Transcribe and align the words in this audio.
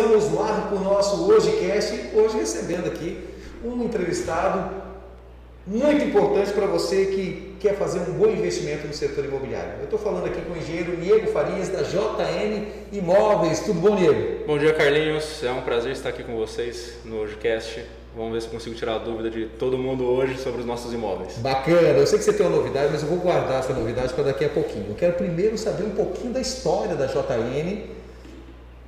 Estamos 0.00 0.30
no 0.30 0.42
ar 0.42 0.70
com 0.70 0.76
o 0.76 0.80
nosso 0.80 1.30
HojeCast, 1.30 2.12
hoje 2.14 2.38
recebendo 2.38 2.86
aqui 2.86 3.18
um 3.62 3.84
entrevistado 3.84 4.74
muito 5.66 6.02
importante 6.02 6.52
para 6.52 6.64
você 6.64 7.04
que 7.04 7.54
quer 7.60 7.74
fazer 7.74 7.98
um 7.98 8.14
bom 8.14 8.28
investimento 8.28 8.86
no 8.86 8.94
setor 8.94 9.26
imobiliário. 9.26 9.74
Eu 9.78 9.84
estou 9.84 9.98
falando 9.98 10.24
aqui 10.24 10.40
com 10.40 10.54
o 10.54 10.56
engenheiro 10.56 10.96
Diego 10.96 11.30
Farias, 11.30 11.68
da 11.68 11.82
JN 11.82 12.64
Imóveis. 12.90 13.60
Tudo 13.60 13.78
bom, 13.78 13.94
Diego? 13.94 14.46
Bom 14.46 14.56
dia, 14.56 14.72
Carlinhos. 14.72 15.44
É 15.44 15.52
um 15.52 15.60
prazer 15.60 15.92
estar 15.92 16.08
aqui 16.08 16.22
com 16.22 16.34
vocês 16.34 16.94
no 17.04 17.20
HojeCast. 17.20 17.84
Vamos 18.16 18.32
ver 18.32 18.40
se 18.40 18.48
consigo 18.48 18.74
tirar 18.74 18.94
a 18.94 18.98
dúvida 18.98 19.28
de 19.28 19.48
todo 19.58 19.76
mundo 19.76 20.06
hoje 20.06 20.38
sobre 20.38 20.60
os 20.60 20.66
nossos 20.66 20.94
imóveis. 20.94 21.36
Bacana, 21.36 21.88
eu 21.88 22.06
sei 22.06 22.18
que 22.18 22.24
você 22.24 22.32
tem 22.32 22.46
uma 22.46 22.56
novidade, 22.56 22.88
mas 22.90 23.02
eu 23.02 23.08
vou 23.08 23.18
guardar 23.18 23.60
essa 23.60 23.74
novidade 23.74 24.14
para 24.14 24.24
daqui 24.24 24.46
a 24.46 24.48
pouquinho. 24.48 24.86
Eu 24.88 24.94
quero 24.94 25.12
primeiro 25.12 25.58
saber 25.58 25.84
um 25.84 25.90
pouquinho 25.90 26.32
da 26.32 26.40
história 26.40 26.94
da 26.94 27.04
JN. 27.04 27.99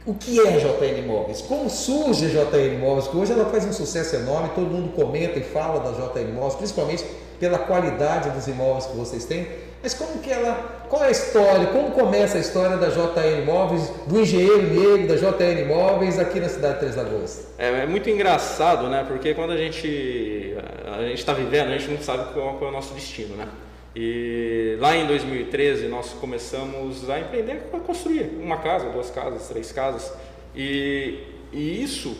O 0.04 0.14
que 0.14 0.40
é 0.40 0.54
a 0.54 0.58
JN 0.58 0.98
Imóveis? 0.98 1.40
Como 1.42 1.70
surge 1.70 2.26
a 2.26 2.28
JN 2.28 2.74
Imóveis? 2.74 3.04
Porque 3.04 3.18
hoje 3.18 3.32
ela 3.32 3.44
faz 3.46 3.64
um 3.64 3.72
sucesso 3.72 4.16
enorme, 4.16 4.50
todo 4.54 4.66
mundo 4.66 4.92
comenta 4.94 5.38
e 5.38 5.42
fala 5.42 5.78
da 5.80 5.92
JN 5.92 6.28
Imóveis, 6.28 6.56
principalmente 6.56 7.04
pela 7.38 7.58
qualidade 7.58 8.30
dos 8.30 8.46
imóveis 8.46 8.86
que 8.86 8.96
vocês 8.96 9.24
têm. 9.24 9.46
Mas 9.82 9.94
como 9.94 10.18
que 10.20 10.30
ela, 10.30 10.86
qual 10.88 11.02
é 11.04 11.08
a 11.08 11.10
história, 11.10 11.66
como 11.66 11.90
começa 11.90 12.36
a 12.36 12.40
história 12.40 12.76
da 12.76 12.88
JN 12.88 13.42
Imóveis, 13.42 13.90
do 14.06 14.20
engenheiro 14.20 14.62
negro 14.62 15.08
da 15.08 15.16
JN 15.16 15.60
Imóveis 15.62 16.18
aqui 16.18 16.38
na 16.40 16.48
cidade 16.48 16.74
de 16.74 16.80
Três 16.80 16.96
Lagoas? 16.96 17.46
É, 17.58 17.82
é 17.82 17.86
muito 17.86 18.08
engraçado, 18.08 18.88
né? 18.88 19.04
Porque 19.06 19.34
quando 19.34 19.52
a 19.52 19.56
gente 19.56 20.56
a 20.86 21.02
gente 21.02 21.18
está 21.18 21.32
vivendo, 21.32 21.68
a 21.68 21.78
gente 21.78 21.90
não 21.90 22.00
sabe 22.00 22.32
qual, 22.32 22.58
é 22.60 22.64
o 22.64 22.70
nosso 22.70 22.92
destino, 22.94 23.34
né? 23.34 23.48
E 23.94 24.76
lá 24.80 24.96
em 24.96 25.06
2013 25.06 25.86
nós 25.86 26.12
começamos 26.14 27.08
a 27.10 27.20
empreender, 27.20 27.62
a 27.72 27.78
construir 27.78 28.30
uma 28.40 28.56
casa, 28.56 28.88
duas 28.88 29.10
casas, 29.10 29.48
três 29.48 29.70
casas, 29.70 30.12
e, 30.54 31.18
e 31.52 31.82
isso 31.82 32.16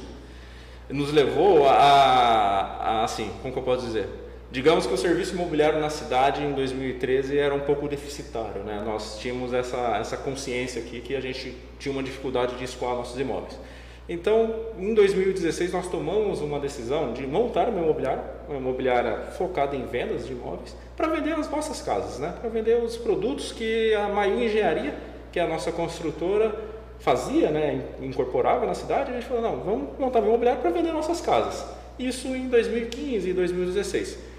nos 0.91 1.13
levou 1.13 1.67
a, 1.67 1.73
a, 1.73 3.05
assim, 3.05 3.31
como 3.41 3.53
que 3.53 3.59
eu 3.59 3.63
posso 3.63 3.87
dizer? 3.87 4.07
Digamos 4.51 4.87
que 4.87 4.93
o 4.93 4.99
serviço 4.99 5.35
imobiliário 5.35 5.81
na 5.81 5.89
cidade 5.89 6.43
em 6.43 6.53
2013 6.53 7.39
era 7.39 7.55
um 7.55 7.61
pouco 7.61 7.89
deficitário, 7.89 8.63
né? 8.63 8.83
Nós 8.85 9.19
tínhamos 9.19 9.55
essa, 9.55 9.97
essa 9.97 10.19
consciência 10.19 10.83
aqui 10.83 11.01
que 11.01 11.17
a 11.17 11.21
gente 11.21 11.57
tinha 11.79 11.91
uma 11.91 12.03
dificuldade 12.03 12.57
de 12.57 12.65
escoar 12.65 12.95
nossos 12.95 13.19
imóveis. 13.19 13.59
Então, 14.09 14.55
em 14.79 14.95
2016 14.95 15.73
nós 15.73 15.89
tomamos 15.89 16.41
uma 16.41 16.59
decisão 16.59 17.13
de 17.13 17.27
montar 17.27 17.69
uma 17.69 17.81
imobiliária, 17.81 18.25
uma 18.49 18.59
imobiliária 18.59 19.19
focada 19.39 19.77
em 19.77 19.87
vendas 19.87 20.27
de 20.27 20.33
imóveis, 20.33 20.77
para 20.97 21.09
vender 21.09 21.33
as 21.35 21.49
nossas 21.49 21.81
casas, 21.81 22.19
né? 22.19 22.35
Para 22.41 22.51
vender 22.51 22.83
os 22.83 22.97
produtos 22.97 23.53
que 23.53 23.95
a 23.95 24.09
Maiu 24.09 24.43
Engenharia, 24.43 24.95
que 25.31 25.39
é 25.39 25.43
a 25.43 25.47
nossa 25.47 25.71
construtora, 25.71 26.55
fazia, 26.99 27.51
né? 27.51 27.85
Incorporava 28.01 28.67
na 28.67 28.75
cidade. 28.75 29.13
A 29.13 29.15
gente 29.15 29.27
falou, 29.27 29.43
não, 29.43 29.57
vamos 29.59 29.99
montar 29.99 30.19
uma 30.19 30.29
imobiliária 30.29 30.61
para 30.61 30.71
vender 30.71 30.93
nossas 30.93 31.21
casas. 31.21 31.65
Isso 31.99 32.29
em 32.29 32.49
2015 32.49 33.31
e 33.31 33.33
2016. 33.33 34.32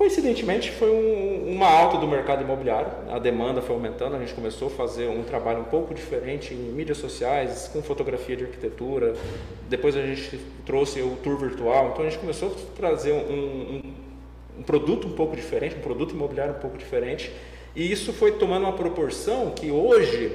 Coincidentemente, 0.00 0.70
foi 0.70 0.88
um, 0.88 1.52
uma 1.52 1.66
alta 1.66 1.98
do 1.98 2.08
mercado 2.08 2.42
imobiliário, 2.42 2.90
a 3.10 3.18
demanda 3.18 3.60
foi 3.60 3.76
aumentando, 3.76 4.16
a 4.16 4.18
gente 4.18 4.32
começou 4.32 4.68
a 4.68 4.70
fazer 4.70 5.06
um 5.08 5.22
trabalho 5.22 5.60
um 5.60 5.64
pouco 5.64 5.92
diferente 5.92 6.54
em 6.54 6.56
mídias 6.56 6.96
sociais, 6.96 7.68
com 7.70 7.82
fotografia 7.82 8.34
de 8.34 8.44
arquitetura, 8.44 9.14
depois 9.68 9.94
a 9.94 10.00
gente 10.00 10.40
trouxe 10.64 11.02
o 11.02 11.18
tour 11.22 11.36
virtual, 11.36 11.90
então 11.92 12.06
a 12.06 12.08
gente 12.08 12.18
começou 12.18 12.48
a 12.48 12.52
trazer 12.74 13.12
um, 13.12 13.18
um, 13.18 13.82
um 14.60 14.62
produto 14.62 15.06
um 15.06 15.12
pouco 15.12 15.36
diferente, 15.36 15.76
um 15.76 15.82
produto 15.82 16.14
imobiliário 16.14 16.54
um 16.54 16.60
pouco 16.60 16.78
diferente, 16.78 17.30
e 17.76 17.92
isso 17.92 18.10
foi 18.14 18.32
tomando 18.32 18.62
uma 18.62 18.72
proporção 18.72 19.50
que 19.50 19.70
hoje, 19.70 20.32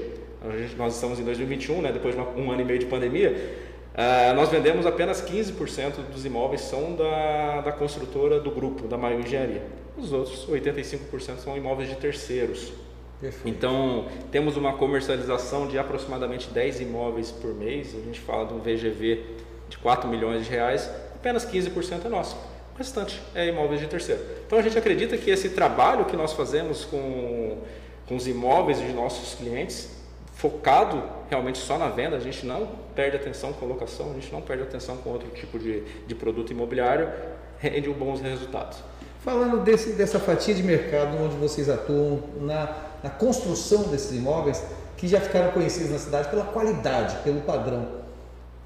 gente, 0.60 0.76
nós 0.76 0.94
estamos 0.94 1.20
em 1.20 1.24
2021, 1.24 1.82
né, 1.82 1.92
depois 1.92 2.14
de 2.14 2.22
uma, 2.22 2.30
um 2.40 2.52
ano 2.52 2.62
e 2.62 2.66
meio 2.66 2.78
de 2.78 2.86
pandemia, 2.86 3.65
Uh, 3.96 4.36
nós 4.36 4.50
vendemos 4.50 4.86
apenas 4.86 5.22
15% 5.22 6.12
dos 6.12 6.26
imóveis 6.26 6.62
são 6.62 6.96
da, 6.98 7.62
da 7.62 7.72
construtora 7.72 8.42
do 8.42 8.52
grupo, 8.52 8.90
da 8.90 8.98
Maior 8.98 9.22
Engenharia. 9.22 9.64
Os 9.98 10.12
outros 10.12 10.46
85% 10.48 11.38
são 11.38 11.56
imóveis 11.56 11.88
de 11.88 11.96
terceiros. 11.96 12.74
Perfeito. 13.22 13.48
Então, 13.48 14.06
temos 14.30 14.58
uma 14.58 14.74
comercialização 14.74 15.66
de 15.66 15.80
aproximadamente 15.80 16.50
10 16.50 16.82
imóveis 16.82 17.32
por 17.32 17.56
mês. 17.56 17.96
A 17.96 18.02
gente 18.02 18.20
fala 18.20 18.46
de 18.46 18.54
um 18.54 18.60
VGV 18.60 19.24
de 19.70 19.78
4 19.78 20.10
milhões 20.10 20.44
de 20.44 20.52
reais, 20.52 20.92
apenas 21.16 21.46
15% 21.46 22.06
é 22.06 22.10
nosso. 22.10 22.36
O 22.76 22.78
restante 22.78 23.22
é 23.34 23.48
imóveis 23.48 23.80
de 23.80 23.88
terceiro. 23.88 24.22
Então, 24.46 24.60
a 24.60 24.62
gente 24.62 24.78
acredita 24.78 25.18
que 25.18 25.32
esse 25.32 25.52
trabalho 25.52 26.04
que 26.04 26.18
nós 26.18 26.34
fazemos 26.34 26.84
com, 26.84 27.60
com 28.06 28.18
os 28.18 28.28
imóveis 28.28 28.78
de 28.80 28.92
nossos 28.92 29.36
clientes 29.36 29.95
focado 30.36 31.02
realmente 31.30 31.58
só 31.58 31.78
na 31.78 31.90
venda, 31.90 32.18
a 32.18 32.20
gente 32.20 32.46
não 32.46 32.68
perde 32.94 33.18
atenção 33.18 33.54
com 33.54 33.66
locação, 33.66 34.12
a 34.12 34.14
gente 34.14 34.32
não 34.32 34.42
perde 34.42 34.64
atenção 34.64 34.98
com 34.98 35.10
outro 35.10 35.30
tipo 35.30 35.58
de, 35.58 35.82
de 36.06 36.14
produto 36.14 36.52
imobiliário, 36.52 37.10
rende 37.58 37.90
bons 37.90 38.22
resultados. 38.22 38.78
Falando 39.24 39.64
desse, 39.64 39.94
dessa 39.94 40.20
fatia 40.20 40.54
de 40.54 40.62
mercado 40.62 41.18
onde 41.18 41.36
vocês 41.38 41.70
atuam 41.70 42.22
na, 42.40 42.76
na 43.02 43.10
construção 43.10 43.84
desses 43.84 44.12
imóveis, 44.16 44.64
que 44.98 45.08
já 45.08 45.20
ficaram 45.20 45.52
conhecidos 45.52 45.92
na 45.92 45.98
cidade 45.98 46.30
pela 46.30 46.46
qualidade, 46.46 47.16
pelo 47.24 47.42
padrão. 47.42 48.06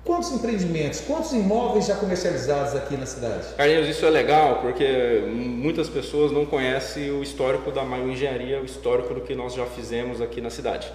Quantos 0.04 0.32
empreendimentos, 0.32 1.02
quantos 1.02 1.32
imóveis 1.34 1.86
já 1.86 1.96
comercializados 1.96 2.76
aqui 2.76 2.98
na 2.98 3.06
cidade? 3.06 3.54
Carlinhos, 3.56 3.88
isso 3.88 4.06
é 4.06 4.10
legal 4.10 4.60
porque 4.62 5.24
muitas 5.28 5.88
pessoas 5.88 6.32
não 6.32 6.46
conhecem 6.46 7.12
o 7.12 7.22
histórico 7.22 7.72
da 7.72 7.84
Maio 7.84 8.10
Engenharia, 8.10 8.62
o 8.62 8.66
histórico 8.66 9.14
do 9.14 9.22
que 9.22 9.36
nós 9.36 9.54
já 9.54 9.66
fizemos 9.66 10.22
aqui 10.22 10.42
na 10.42 10.50
cidade. 10.50 10.92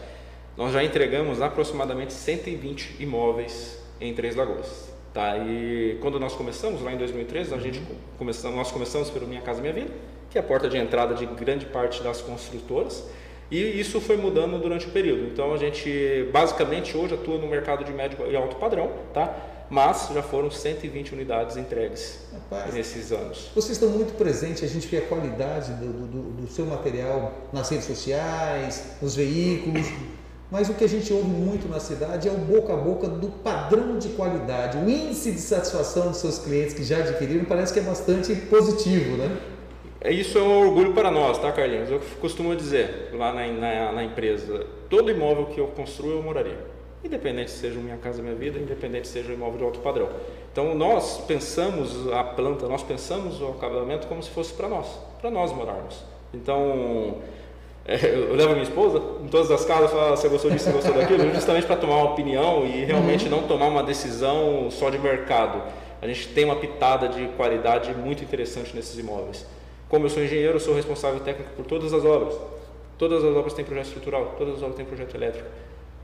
Nós 0.56 0.72
já 0.72 0.84
entregamos 0.84 1.42
aproximadamente 1.42 2.12
120 2.12 2.96
imóveis 3.00 3.78
em 4.00 4.14
Três 4.14 4.36
Lagoas. 4.36 4.92
Tá? 5.12 5.38
E 5.38 5.98
quando 6.00 6.18
nós 6.18 6.34
começamos, 6.34 6.82
lá 6.82 6.92
em 6.92 6.96
2013, 6.96 7.54
a 7.54 7.58
gente 7.58 7.78
uhum. 7.78 7.96
começamos, 8.18 8.56
nós 8.56 8.70
começamos 8.70 9.10
pelo 9.10 9.26
Minha 9.26 9.40
Casa 9.40 9.60
Minha 9.60 9.72
Vida, 9.72 9.90
que 10.30 10.38
é 10.38 10.40
a 10.40 10.44
porta 10.44 10.68
de 10.68 10.76
entrada 10.76 11.14
de 11.14 11.26
grande 11.26 11.66
parte 11.66 12.02
das 12.02 12.20
construtoras, 12.20 13.04
e 13.50 13.80
isso 13.80 14.00
foi 14.00 14.16
mudando 14.16 14.60
durante 14.60 14.86
o 14.86 14.90
período. 14.90 15.26
Então 15.26 15.52
a 15.52 15.56
gente 15.56 16.28
basicamente 16.32 16.96
hoje 16.96 17.14
atua 17.14 17.38
no 17.38 17.46
mercado 17.46 17.84
de 17.84 17.92
médio 17.92 18.28
e 18.28 18.34
alto 18.34 18.56
padrão, 18.56 18.90
tá? 19.12 19.32
mas 19.70 20.10
já 20.12 20.22
foram 20.22 20.50
120 20.50 21.14
unidades 21.14 21.56
entregues 21.56 22.18
Rapaz, 22.32 22.74
nesses 22.74 23.12
anos. 23.12 23.50
Vocês 23.54 23.72
estão 23.72 23.88
muito 23.90 24.14
presentes, 24.14 24.62
a 24.62 24.66
gente 24.66 24.86
vê 24.86 24.98
a 24.98 25.02
qualidade 25.02 25.72
do, 25.74 26.06
do, 26.06 26.22
do 26.42 26.50
seu 26.50 26.66
material 26.66 27.32
nas 27.52 27.68
redes 27.70 27.86
sociais, 27.86 28.96
nos 29.00 29.14
veículos. 29.14 29.86
Mas 30.50 30.68
o 30.68 30.74
que 30.74 30.84
a 30.84 30.88
gente 30.88 31.12
ouve 31.12 31.26
muito 31.26 31.68
na 31.68 31.80
cidade 31.80 32.28
é 32.28 32.30
o 32.30 32.36
boca 32.36 32.72
a 32.72 32.76
boca 32.76 33.08
do 33.08 33.28
padrão 33.28 33.98
de 33.98 34.10
qualidade. 34.10 34.78
O 34.78 34.88
índice 34.88 35.32
de 35.32 35.40
satisfação 35.40 36.08
dos 36.08 36.18
seus 36.18 36.38
clientes 36.38 36.74
que 36.74 36.84
já 36.84 36.98
adquiriram 36.98 37.44
parece 37.44 37.72
que 37.72 37.80
é 37.80 37.82
bastante 37.82 38.34
positivo, 38.34 39.16
né? 39.16 39.36
É, 40.00 40.12
isso 40.12 40.36
é 40.36 40.42
um 40.42 40.68
orgulho 40.68 40.92
para 40.92 41.10
nós, 41.10 41.38
tá, 41.38 41.50
Carlinhos? 41.50 41.90
Eu 41.90 42.00
costumo 42.20 42.54
dizer 42.54 43.10
lá 43.14 43.32
na, 43.32 43.46
na, 43.46 43.92
na 43.92 44.04
empresa: 44.04 44.66
todo 44.90 45.10
imóvel 45.10 45.46
que 45.46 45.58
eu 45.58 45.68
construo 45.68 46.10
eu 46.10 46.22
moraria. 46.22 46.58
Independente 47.02 47.50
se 47.50 47.58
seja 47.58 47.78
Minha 47.80 47.96
Casa 47.96 48.22
Minha 48.22 48.34
Vida, 48.34 48.58
independente 48.58 49.06
se 49.06 49.14
seja 49.14 49.30
um 49.30 49.34
imóvel 49.34 49.58
de 49.58 49.64
alto 49.64 49.80
padrão. 49.80 50.08
Então 50.52 50.74
nós 50.74 51.22
pensamos 51.26 52.10
a 52.12 52.22
planta, 52.22 52.68
nós 52.68 52.82
pensamos 52.82 53.40
o 53.40 53.48
acabamento 53.48 54.06
como 54.06 54.22
se 54.22 54.30
fosse 54.30 54.52
para 54.52 54.68
nós, 54.68 54.86
para 55.20 55.30
nós 55.30 55.52
morarmos. 55.52 56.02
Então 56.32 57.16
eu 58.02 58.34
levo 58.34 58.50
a 58.50 58.54
minha 58.54 58.62
esposa 58.62 59.02
em 59.22 59.28
todas 59.28 59.50
as 59.50 59.64
casas 59.64 59.90
falo 59.90 60.16
você 60.16 60.28
gostou 60.28 60.50
disso, 60.50 60.64
você 60.64 60.72
gostou 60.72 60.94
daquilo, 60.94 61.28
justamente 61.34 61.66
para 61.66 61.76
tomar 61.76 61.96
uma 61.96 62.12
opinião 62.12 62.64
e 62.64 62.84
realmente 62.84 63.26
uhum. 63.26 63.30
não 63.30 63.42
tomar 63.46 63.68
uma 63.68 63.82
decisão 63.82 64.70
só 64.70 64.88
de 64.88 64.98
mercado. 64.98 65.62
A 66.00 66.06
gente 66.06 66.28
tem 66.28 66.44
uma 66.44 66.56
pitada 66.56 67.08
de 67.08 67.28
qualidade 67.36 67.94
muito 67.94 68.24
interessante 68.24 68.74
nesses 68.74 68.98
imóveis. 68.98 69.46
Como 69.88 70.06
eu 70.06 70.10
sou 70.10 70.22
engenheiro, 70.22 70.56
eu 70.56 70.60
sou 70.60 70.74
responsável 70.74 71.20
técnico 71.20 71.50
por 71.56 71.66
todas 71.66 71.92
as 71.92 72.04
obras. 72.04 72.34
Todas 72.98 73.22
as 73.22 73.36
obras 73.36 73.52
têm 73.52 73.64
projeto 73.64 73.86
estrutural, 73.86 74.34
todas 74.38 74.54
as 74.56 74.62
obras 74.62 74.76
têm 74.76 74.84
projeto 74.84 75.14
elétrico. 75.14 75.48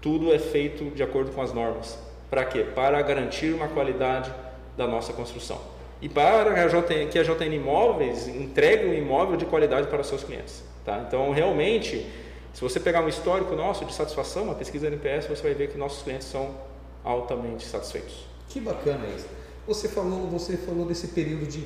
Tudo 0.01 0.33
é 0.33 0.39
feito 0.39 0.85
de 0.91 1.03
acordo 1.03 1.31
com 1.33 1.41
as 1.41 1.53
normas. 1.53 1.99
Para 2.31 2.45
quê? 2.45 2.65
Para 2.75 3.01
garantir 3.03 3.53
uma 3.53 3.69
qualidade 3.69 4.33
da 4.77 4.87
nossa 4.87 5.13
construção. 5.13 5.59
E 6.01 6.09
para 6.09 6.55
que 7.11 7.19
a 7.19 7.23
JN 7.23 7.55
Imóveis 7.55 8.29
entregue 8.29 8.87
um 8.87 8.95
imóvel 8.95 9.37
de 9.37 9.45
qualidade 9.45 9.89
para 9.89 10.03
seus 10.03 10.25
clientes. 10.25 10.70
Tá? 10.91 11.05
Então, 11.07 11.31
realmente, 11.31 12.05
se 12.53 12.61
você 12.61 12.81
pegar 12.81 13.01
um 13.03 13.09
histórico 13.09 13.55
nosso 13.55 13.85
de 13.85 13.95
satisfação, 13.95 14.45
uma 14.45 14.55
pesquisa 14.55 14.91
da 14.91 14.97
NPS, 14.97 15.27
você 15.27 15.43
vai 15.43 15.55
ver 15.55 15.69
que 15.69 15.79
nossos 15.79 16.03
clientes 16.03 16.27
são 16.27 16.51
altamente 17.05 17.65
satisfeitos. 17.65 18.27
Que 18.49 18.61
bacana 18.61 19.07
isso. 19.17 19.29
Você 19.69 19.89
falou, 19.89 20.27
você 20.27 20.57
falou 20.57 20.85
desse 20.85 21.09
período 21.09 21.47
de 21.47 21.65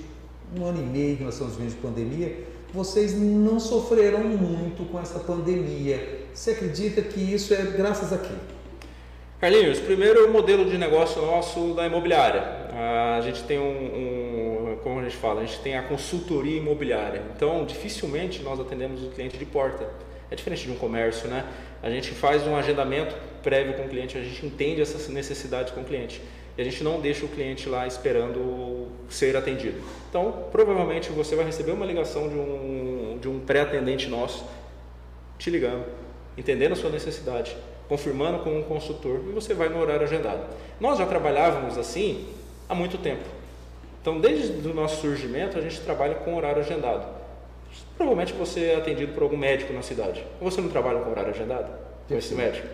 um 0.55 0.67
ano 0.67 0.81
e 0.81 0.85
meio 0.85 1.17
que 1.17 1.25
nós 1.25 1.35
estamos 1.35 1.57
vivendo 1.57 1.71
de 1.71 1.77
pandemia. 1.77 2.45
Vocês 2.73 3.19
não 3.19 3.59
sofreram 3.59 4.21
muito 4.25 4.85
com 4.91 5.01
essa 5.01 5.21
pandemia. 5.21 6.27
Você 6.35 6.51
acredita 6.51 7.01
que 7.01 7.21
isso 7.21 7.55
é 7.55 7.63
graças 7.63 8.13
a 8.13 8.19
quê? 8.19 8.35
Carlinhos, 9.41 9.79
primeiro 9.79 10.27
o 10.27 10.33
modelo 10.33 10.69
de 10.69 10.77
negócio 10.77 11.23
nosso 11.23 11.73
da 11.75 11.87
imobiliária. 11.87 12.43
A 13.17 13.21
gente 13.23 13.43
tem 13.45 13.59
um, 13.59 13.63
um, 13.63 14.14
como 14.85 15.01
a 15.01 15.03
gente 15.03 15.17
fala, 15.17 15.41
a 15.41 15.47
gente 15.47 15.59
tem 15.61 15.77
a 15.77 15.83
consultoria 15.83 16.59
imobiliária. 16.59 17.23
Então, 17.35 17.65
dificilmente 17.65 18.43
nós 18.43 18.61
atendemos 18.61 19.03
o 19.03 19.09
cliente 19.09 19.39
de 19.39 19.47
porta. 19.47 19.89
É 20.31 20.37
diferente 20.37 20.65
de 20.65 20.71
um 20.71 20.77
comércio, 20.77 21.27
né? 21.27 21.45
A 21.83 21.89
gente 21.89 22.11
faz 22.11 22.47
um 22.47 22.55
agendamento 22.55 23.17
prévio 23.43 23.75
com 23.75 23.85
o 23.85 23.89
cliente, 23.89 24.19
a 24.19 24.23
gente 24.23 24.45
entende 24.45 24.83
essas 24.83 25.09
necessidades 25.09 25.73
com 25.73 25.81
o 25.81 25.85
cliente. 25.85 26.21
E 26.57 26.61
a 26.61 26.65
gente 26.65 26.85
não 26.85 27.01
deixa 27.01 27.25
o 27.25 27.29
cliente 27.29 27.69
lá 27.69 27.87
esperando 27.87 28.89
ser 29.09 29.37
atendido. 29.37 29.81
Então, 30.09 30.45
provavelmente 30.53 31.11
você 31.11 31.35
vai 31.35 31.47
receber 31.47 31.73
uma 31.73 31.87
ligação 31.87 32.29
de 32.29 32.37
um, 32.37 33.19
de 33.21 33.29
um 33.29 33.41
pré-atendente 33.41 34.09
nosso 34.09 34.45
te 35.39 35.51
ligando, 35.51 35.85
entendendo 36.37 36.73
a 36.73 36.77
sua 36.77 36.91
necessidade, 36.91 37.57
confirmando 37.89 38.41
com 38.41 38.57
um 38.57 38.63
consultor 38.63 39.21
e 39.29 39.33
você 39.33 39.55
vai 39.55 39.69
no 39.69 39.81
horário 39.81 40.05
agendado. 40.05 40.47
Nós 40.79 40.99
já 40.99 41.07
trabalhávamos 41.07 41.77
assim 41.77 42.29
há 42.69 42.75
muito 42.75 42.99
tempo. 42.99 43.44
Então, 44.05 44.21
desde 44.21 44.69
o 44.69 44.75
nosso 44.75 45.01
surgimento, 45.01 45.57
a 45.57 45.63
gente 45.63 45.81
trabalha 45.81 46.17
com 46.17 46.37
horário 46.37 46.61
agendado. 46.61 47.07
Provavelmente 47.97 48.35
você 48.35 48.67
é 48.67 48.77
atendido 48.77 49.15
por 49.15 49.23
algum 49.23 49.39
médico 49.39 49.73
na 49.73 49.81
cidade. 49.81 50.23
Você 50.43 50.61
não 50.61 50.69
trabalha 50.69 51.01
com 51.01 51.11
horário 51.11 51.31
agendado? 51.31 51.73
Com 52.07 52.15
esse 52.15 52.35
médico? 52.35 52.67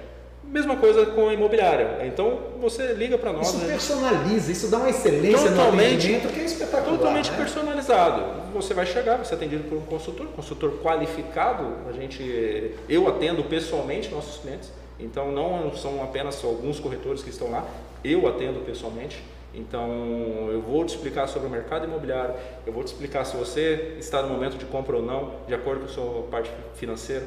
Mesma 0.43 0.77
coisa 0.77 1.07
com 1.07 1.29
a 1.29 1.33
imobiliária. 1.33 2.05
Então 2.05 2.37
você 2.61 2.95
liga 2.95 3.17
para 3.17 3.33
nós. 3.33 3.47
Isso 3.47 3.65
personaliza, 3.65 4.51
isso 4.51 4.69
dá 4.73 4.79
uma 4.79 4.91
excelência 4.91 5.51
totalmente, 5.51 6.09
no 6.09 6.17
atendimento 6.17 6.35
que 6.35 6.41
é 6.41 6.45
espetacular. 6.47 6.99
Totalmente 6.99 7.31
né? 7.31 7.37
personalizado. 7.37 8.53
Você 8.53 8.75
vai 8.75 8.85
chegar, 8.85 9.19
você 9.19 9.33
é 9.33 9.37
atendido 9.37 9.63
por 9.69 9.79
um 9.79 9.83
consultor, 9.83 10.27
consultor 10.35 10.81
qualificado. 10.83 11.77
A 11.89 11.93
gente, 11.93 12.75
eu 12.89 13.07
atendo 13.07 13.45
pessoalmente 13.45 14.09
nossos 14.09 14.43
clientes. 14.43 14.73
Então 14.99 15.31
não 15.31 15.73
são 15.77 16.03
apenas 16.03 16.43
alguns 16.43 16.81
corretores 16.81 17.23
que 17.23 17.31
estão 17.31 17.53
lá. 17.53 17.65
Eu 18.03 18.27
atendo 18.27 18.59
pessoalmente. 18.63 19.23
Então, 19.53 20.49
eu 20.51 20.61
vou 20.63 20.85
te 20.85 20.95
explicar 20.95 21.27
sobre 21.27 21.49
o 21.49 21.51
mercado 21.51 21.85
imobiliário, 21.85 22.35
eu 22.67 22.73
vou 22.73 22.85
te 22.85 22.89
explicar 22.89 23.25
se 23.25 23.37
você 23.37 23.97
está 23.99 24.23
no 24.23 24.29
momento 24.29 24.57
de 24.57 24.65
compra 24.65 24.97
ou 24.97 25.03
não, 25.03 25.35
de 25.47 25.55
acordo 25.55 25.81
com 25.81 25.87
a 25.87 25.89
sua 25.89 26.23
parte 26.31 26.51
financeira. 26.75 27.27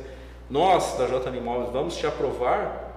Nós, 0.50 0.98
da 0.98 1.06
JN 1.06 1.38
Imóveis, 1.38 1.70
vamos 1.72 1.96
te 1.98 2.08
aprovar 2.08 2.92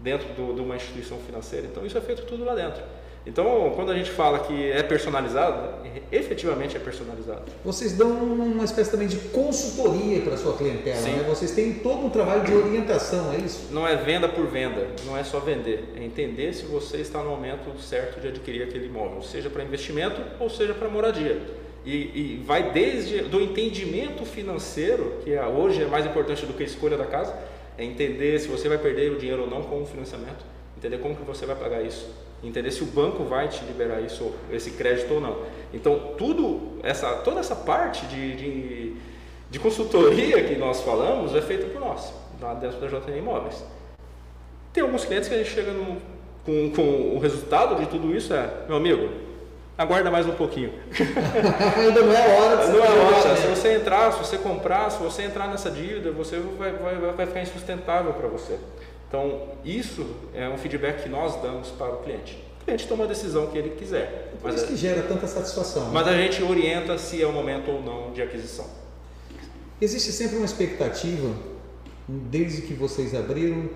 dentro 0.00 0.32
de 0.32 0.60
uma 0.60 0.76
instituição 0.76 1.18
financeira. 1.18 1.66
Então, 1.66 1.84
isso 1.84 1.98
é 1.98 2.00
feito 2.00 2.22
tudo 2.22 2.44
lá 2.44 2.54
dentro. 2.54 2.82
Então, 3.28 3.72
quando 3.76 3.92
a 3.92 3.94
gente 3.94 4.10
fala 4.10 4.38
que 4.38 4.70
é 4.72 4.82
personalizado, 4.82 5.86
efetivamente 6.10 6.78
é 6.78 6.80
personalizado. 6.80 7.42
Vocês 7.62 7.92
dão 7.92 8.08
uma 8.10 8.64
espécie 8.64 8.90
também 8.90 9.06
de 9.06 9.18
consultoria 9.18 10.22
para 10.22 10.32
a 10.32 10.36
sua 10.38 10.56
clientela, 10.56 10.96
Sim. 10.96 11.12
né? 11.12 11.24
Vocês 11.28 11.50
têm 11.50 11.74
todo 11.74 12.06
um 12.06 12.08
trabalho 12.08 12.42
de 12.44 12.54
orientação, 12.54 13.30
é 13.34 13.36
isso? 13.36 13.68
Não 13.70 13.86
é 13.86 13.96
venda 13.96 14.30
por 14.30 14.46
venda, 14.46 14.86
não 15.04 15.14
é 15.14 15.22
só 15.22 15.40
vender, 15.40 15.92
é 15.94 16.02
entender 16.02 16.54
se 16.54 16.64
você 16.64 16.96
está 16.96 17.22
no 17.22 17.28
momento 17.28 17.78
certo 17.78 18.18
de 18.18 18.28
adquirir 18.28 18.62
aquele 18.62 18.86
imóvel, 18.86 19.20
seja 19.20 19.50
para 19.50 19.62
investimento 19.62 20.22
ou 20.40 20.48
seja 20.48 20.72
para 20.72 20.88
moradia. 20.88 21.38
E, 21.84 21.92
e, 21.92 22.42
vai 22.46 22.72
desde 22.72 23.20
do 23.24 23.42
entendimento 23.42 24.24
financeiro, 24.24 25.18
que 25.22 25.34
é, 25.34 25.46
hoje 25.46 25.82
é 25.82 25.86
mais 25.86 26.06
importante 26.06 26.46
do 26.46 26.54
que 26.54 26.62
a 26.62 26.66
escolha 26.66 26.96
da 26.96 27.04
casa, 27.04 27.34
é 27.76 27.84
entender 27.84 28.38
se 28.38 28.48
você 28.48 28.70
vai 28.70 28.78
perder 28.78 29.12
o 29.12 29.18
dinheiro 29.18 29.42
ou 29.42 29.50
não 29.50 29.62
com 29.62 29.82
o 29.82 29.86
financiamento, 29.86 30.44
entender 30.78 30.96
como 30.98 31.14
que 31.14 31.22
você 31.22 31.44
vai 31.44 31.56
pagar 31.56 31.82
isso 31.82 32.27
entender 32.42 32.70
se 32.70 32.82
o 32.82 32.86
banco 32.86 33.24
vai 33.24 33.48
te 33.48 33.64
liberar 33.64 34.00
isso, 34.00 34.32
esse 34.50 34.72
crédito 34.72 35.14
ou 35.14 35.20
não. 35.20 35.38
Então, 35.72 36.12
tudo 36.16 36.78
essa, 36.82 37.10
toda 37.16 37.40
essa 37.40 37.56
parte 37.56 38.06
de, 38.06 38.36
de, 38.36 38.96
de 39.50 39.58
consultoria 39.58 40.42
que 40.44 40.56
nós 40.56 40.80
falamos 40.82 41.34
é 41.34 41.42
feita 41.42 41.66
por 41.66 41.80
nós, 41.80 42.12
lá 42.40 42.54
dentro 42.54 42.78
da 42.78 42.86
JN 42.86 43.18
Imóveis. 43.18 43.64
Tem 44.72 44.82
alguns 44.82 45.04
clientes 45.04 45.28
que 45.28 45.34
a 45.34 45.38
gente 45.38 45.50
chega 45.50 45.72
no, 45.72 46.00
com, 46.44 46.70
com 46.70 47.16
o 47.16 47.18
resultado 47.18 47.74
de 47.76 47.86
tudo 47.86 48.14
isso 48.14 48.32
é, 48.32 48.48
meu 48.68 48.76
amigo, 48.76 49.08
aguarda 49.76 50.10
mais 50.10 50.26
um 50.26 50.32
pouquinho. 50.32 50.72
Ainda 51.76 52.02
não 52.02 52.12
é 52.12 52.38
hora 52.38 52.56
de 52.56 52.72
Não 52.72 52.84
é 52.84 52.88
hora. 52.88 53.36
Se 53.36 53.46
você 53.46 53.74
entrar, 53.74 54.12
se 54.12 54.18
você 54.18 54.38
comprar, 54.38 54.90
se 54.90 55.02
você 55.02 55.22
entrar 55.22 55.48
nessa 55.48 55.70
dívida, 55.70 56.10
você 56.10 56.38
vai, 56.58 56.72
vai, 56.72 56.94
vai 57.12 57.26
ficar 57.26 57.42
insustentável 57.42 58.12
para 58.12 58.28
você. 58.28 58.58
Então, 59.08 59.48
isso 59.64 60.06
é 60.34 60.48
um 60.48 60.58
feedback 60.58 61.02
que 61.02 61.08
nós 61.08 61.40
damos 61.40 61.68
para 61.70 61.94
o 61.94 62.02
cliente. 62.02 62.38
O 62.60 62.64
cliente 62.64 62.86
toma 62.86 63.04
a 63.04 63.06
decisão 63.06 63.46
que 63.46 63.56
ele 63.56 63.70
quiser. 63.70 64.34
Por 64.40 64.52
isso 64.52 64.66
que 64.66 64.76
gera 64.76 65.02
tanta 65.02 65.26
satisfação. 65.26 65.86
Né? 65.86 65.90
Mas 65.94 66.08
a 66.08 66.12
gente 66.12 66.42
orienta 66.42 66.98
se 66.98 67.22
é 67.22 67.26
o 67.26 67.32
momento 67.32 67.70
ou 67.70 67.82
não 67.82 68.12
de 68.12 68.20
aquisição. 68.20 68.66
Existe 69.80 70.12
sempre 70.12 70.36
uma 70.36 70.44
expectativa, 70.44 71.34
desde 72.06 72.62
que 72.62 72.74
vocês 72.74 73.14
abriram, 73.14 73.70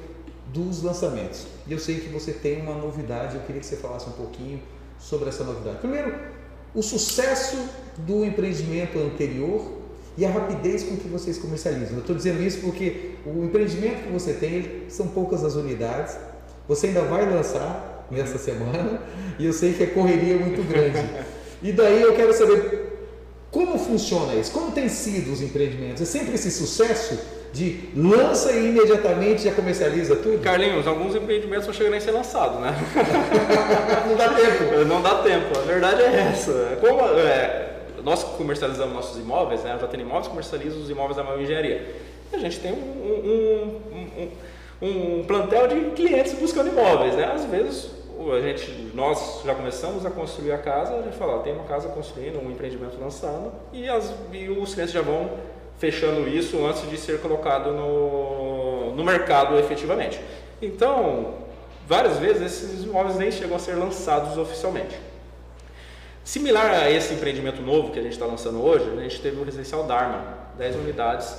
dos 0.48 0.82
lançamentos. 0.82 1.46
E 1.66 1.72
eu 1.72 1.78
sei 1.78 2.00
que 2.00 2.08
você 2.08 2.32
tem 2.32 2.60
uma 2.60 2.74
novidade, 2.74 3.36
eu 3.36 3.42
queria 3.42 3.60
que 3.60 3.66
você 3.66 3.76
falasse 3.76 4.08
um 4.08 4.12
pouquinho 4.12 4.60
sobre 4.98 5.30
essa 5.30 5.44
novidade. 5.44 5.78
Primeiro, 5.78 6.14
o 6.74 6.82
sucesso 6.82 7.56
do 7.98 8.24
empreendimento 8.24 8.98
anterior 8.98 9.81
e 10.16 10.24
a 10.24 10.30
rapidez 10.30 10.82
com 10.82 10.96
que 10.96 11.08
vocês 11.08 11.38
comercializam. 11.38 11.94
Eu 11.94 12.00
estou 12.00 12.14
dizendo 12.14 12.42
isso 12.42 12.60
porque 12.60 13.12
o 13.24 13.44
empreendimento 13.44 14.04
que 14.04 14.12
você 14.12 14.32
tem 14.32 14.82
são 14.88 15.08
poucas 15.08 15.44
as 15.44 15.54
unidades, 15.54 16.16
você 16.68 16.88
ainda 16.88 17.02
vai 17.02 17.28
lançar 17.28 18.06
nessa 18.10 18.38
semana 18.38 19.00
e 19.38 19.46
eu 19.46 19.52
sei 19.52 19.72
que 19.72 19.84
a 19.84 19.86
correria 19.88 20.34
é 20.34 20.38
muito 20.38 20.62
grande. 20.68 21.02
E 21.62 21.72
daí 21.72 22.02
eu 22.02 22.14
quero 22.14 22.32
saber 22.32 22.92
como 23.50 23.78
funciona 23.78 24.34
isso, 24.34 24.50
como 24.50 24.72
tem 24.72 24.88
sido 24.88 25.32
os 25.32 25.42
empreendimentos? 25.42 26.02
É 26.02 26.06
sempre 26.06 26.34
esse 26.34 26.50
sucesso 26.50 27.18
de 27.52 27.90
lança 27.94 28.50
e 28.52 28.70
imediatamente 28.70 29.42
já 29.42 29.52
comercializa 29.52 30.16
tudo? 30.16 30.38
Carlinhos, 30.38 30.86
alguns 30.86 31.14
empreendimentos 31.14 31.66
não 31.66 31.74
chegam 31.74 31.90
nem 31.90 31.98
a 31.98 32.02
ser 32.02 32.12
lançados, 32.12 32.60
né? 32.60 32.74
não 34.08 34.16
dá 34.16 34.30
tempo. 34.30 34.62
Não 34.88 35.02
dá 35.02 35.22
tempo, 35.22 35.58
a 35.58 35.62
verdade 35.62 36.02
é 36.02 36.30
essa. 36.32 36.78
Como, 36.80 37.00
é, 37.18 37.71
nós 38.04 38.22
comercializamos 38.24 38.94
nossos 38.94 39.18
imóveis, 39.18 39.62
né? 39.62 39.72
a 39.72 39.86
JN 39.86 40.00
Imóveis 40.02 40.28
comercializa 40.28 40.76
os 40.76 40.90
imóveis 40.90 41.16
da 41.16 41.24
maior 41.24 41.40
engenharia. 41.40 41.94
E 42.32 42.36
a 42.36 42.38
gente 42.38 42.60
tem 42.60 42.72
um, 42.72 42.76
um, 42.76 44.28
um, 44.82 45.18
um, 45.20 45.24
plantel 45.24 45.68
de 45.68 45.90
clientes 45.90 46.32
buscando 46.34 46.68
imóveis. 46.68 47.14
Né? 47.14 47.24
Às 47.24 47.44
vezes, 47.44 47.90
a 48.18 48.40
gente, 48.40 48.90
nós 48.94 49.42
já 49.44 49.54
começamos 49.54 50.04
a 50.06 50.10
construir 50.10 50.52
a 50.52 50.58
casa, 50.58 50.96
a 50.96 51.02
gente 51.02 51.16
fala, 51.16 51.42
tem 51.42 51.52
uma 51.52 51.64
casa 51.64 51.88
construindo, 51.88 52.38
um 52.38 52.50
empreendimento 52.50 52.96
lançando, 53.00 53.52
e, 53.72 53.88
as, 53.88 54.12
e 54.32 54.48
os 54.48 54.74
clientes 54.74 54.94
já 54.94 55.02
vão 55.02 55.30
fechando 55.78 56.28
isso 56.28 56.64
antes 56.64 56.88
de 56.88 56.96
ser 56.96 57.20
colocado 57.20 57.72
no, 57.72 58.94
no 58.94 59.04
mercado 59.04 59.58
efetivamente. 59.58 60.20
Então, 60.60 61.34
várias 61.86 62.18
vezes 62.18 62.42
esses 62.42 62.84
imóveis 62.84 63.16
nem 63.16 63.30
chegam 63.30 63.56
a 63.56 63.58
ser 63.58 63.74
lançados 63.74 64.38
oficialmente. 64.38 65.11
Similar 66.24 66.70
a 66.70 66.90
esse 66.90 67.14
empreendimento 67.14 67.60
novo 67.62 67.90
que 67.90 67.98
a 67.98 68.02
gente 68.02 68.12
está 68.12 68.26
lançando 68.26 68.62
hoje, 68.62 68.88
a 68.96 69.02
gente 69.02 69.20
teve 69.20 69.40
o 69.40 69.44
residencial 69.44 69.84
Dharma, 69.84 70.38
10 70.56 70.76
unidades 70.76 71.36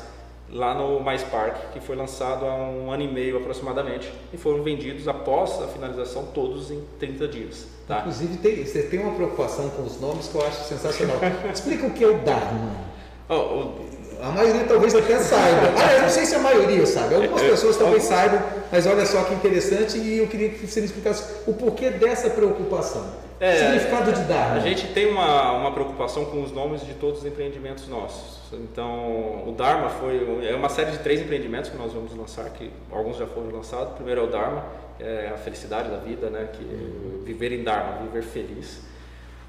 lá 0.49 0.73
no 0.75 0.99
Mais 0.99 1.23
Park, 1.23 1.71
que 1.71 1.79
foi 1.79 1.95
lançado 1.95 2.45
há 2.45 2.53
um 2.53 2.91
ano 2.91 3.03
e 3.03 3.07
meio 3.07 3.37
aproximadamente 3.37 4.11
e 4.31 4.37
foram 4.37 4.61
vendidos 4.61 5.07
após 5.07 5.61
a 5.61 5.67
finalização 5.67 6.27
todos 6.33 6.69
em 6.69 6.83
30 6.99 7.27
dias. 7.27 7.67
Tá? 7.87 7.99
Inclusive 7.99 8.37
tem, 8.37 8.65
você 8.65 8.83
tem 8.83 8.99
uma 8.99 9.15
preocupação 9.15 9.69
com 9.69 9.83
os 9.83 9.99
nomes 9.99 10.27
que 10.27 10.35
eu 10.35 10.45
acho 10.45 10.63
sensacional. 10.65 11.17
Explica 11.51 11.87
o 11.87 11.91
que 11.91 12.03
é 12.03 12.07
o 12.07 12.19
Dharma. 12.19 12.93
Oh, 13.29 13.35
oh, 13.35 13.92
a 14.23 14.31
maioria 14.31 14.63
talvez 14.63 14.95
até 14.95 15.19
saiba. 15.19 15.73
Ah, 15.77 15.93
eu 15.95 16.01
não 16.03 16.09
sei 16.09 16.25
se 16.25 16.33
a 16.33 16.39
maioria 16.39 16.85
sabe. 16.85 17.15
Algumas 17.15 17.41
é, 17.41 17.49
pessoas 17.49 17.75
talvez 17.75 18.03
saibam, 18.03 18.41
mas 18.71 18.87
olha 18.87 19.05
só 19.05 19.21
que 19.25 19.33
interessante 19.33 19.97
e 19.97 20.19
eu 20.19 20.27
queria 20.27 20.47
que 20.47 20.65
você 20.65 20.79
me 20.79 20.85
explicasse 20.85 21.41
o 21.45 21.53
porquê 21.53 21.89
dessa 21.89 22.29
preocupação. 22.29 23.05
É, 23.37 23.57
Significado 23.57 24.13
de 24.13 24.21
Dharma. 24.21 24.55
A 24.55 24.59
gente 24.61 24.87
tem 24.93 25.07
uma, 25.11 25.51
uma 25.51 25.73
preocupação 25.73 26.23
com 26.23 26.41
os 26.41 26.53
nomes 26.53 26.85
de 26.85 26.93
todos 26.93 27.19
os 27.19 27.25
empreendimentos 27.25 27.89
nossos. 27.89 28.39
Então, 28.53 29.43
o 29.45 29.53
Dharma 29.57 29.89
foi 29.89 30.47
é 30.47 30.55
uma 30.55 30.69
série 30.69 30.91
de 30.91 30.99
três 30.99 31.19
empreendimentos 31.19 31.69
que 31.69 31.75
nós 31.75 31.91
vamos 31.91 32.15
lançar, 32.15 32.49
que 32.51 32.71
alguns 32.89 33.17
já 33.17 33.27
foram 33.27 33.49
lançados. 33.51 33.91
O 33.91 33.95
primeiro 33.95 34.21
é 34.21 34.23
o 34.23 34.27
Dharma, 34.27 34.63
é 35.01 35.31
a 35.33 35.37
felicidade 35.37 35.89
da 35.89 35.97
vida, 35.97 36.29
né? 36.29 36.47
Que 36.53 36.63
é 36.63 37.25
viver 37.25 37.51
em 37.51 37.61
Dharma, 37.61 37.97
viver 38.03 38.23
feliz. 38.23 38.79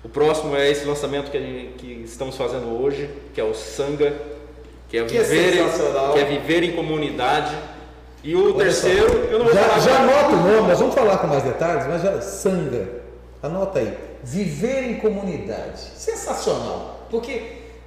O 0.03 0.09
próximo 0.09 0.57
é 0.57 0.69
esse 0.69 0.85
lançamento 0.85 1.31
que, 1.31 1.39
gente, 1.39 1.75
que 1.75 2.03
estamos 2.05 2.37
fazendo 2.37 2.67
hoje, 2.83 3.09
que 3.33 3.41
é 3.41 3.45
o 3.45 3.55
Sanga, 3.55 4.13
que 4.95 4.99
é, 4.99 5.05
que 5.05 5.17
é 5.17 5.23
viver, 5.23 5.59
é 5.59 6.13
que 6.13 6.19
é 6.21 6.25
viver 6.25 6.63
em 6.63 6.73
comunidade. 6.73 7.57
E 8.23 8.35
o 8.35 8.55
Olha 8.55 8.65
terceiro, 8.65 9.09
só, 9.09 9.17
eu 9.17 9.39
não 9.39 9.47
vou 9.47 9.55
já, 9.55 9.63
falar. 9.63 9.81
Já 9.81 9.99
anota 9.99 10.29
o 10.29 10.37
nome, 10.37 10.69
nós 10.69 10.79
vamos 10.79 10.95
falar 10.95 11.19
com 11.19 11.27
mais 11.27 11.43
detalhes, 11.43 11.87
mas 11.87 12.03
já 12.03 12.21
Sanga. 12.21 12.89
Anota 13.43 13.81
aí. 13.81 13.93
Viver 14.23 14.85
em 14.85 14.95
comunidade. 14.95 15.81
Sensacional. 15.97 17.07
Porque 17.11 17.43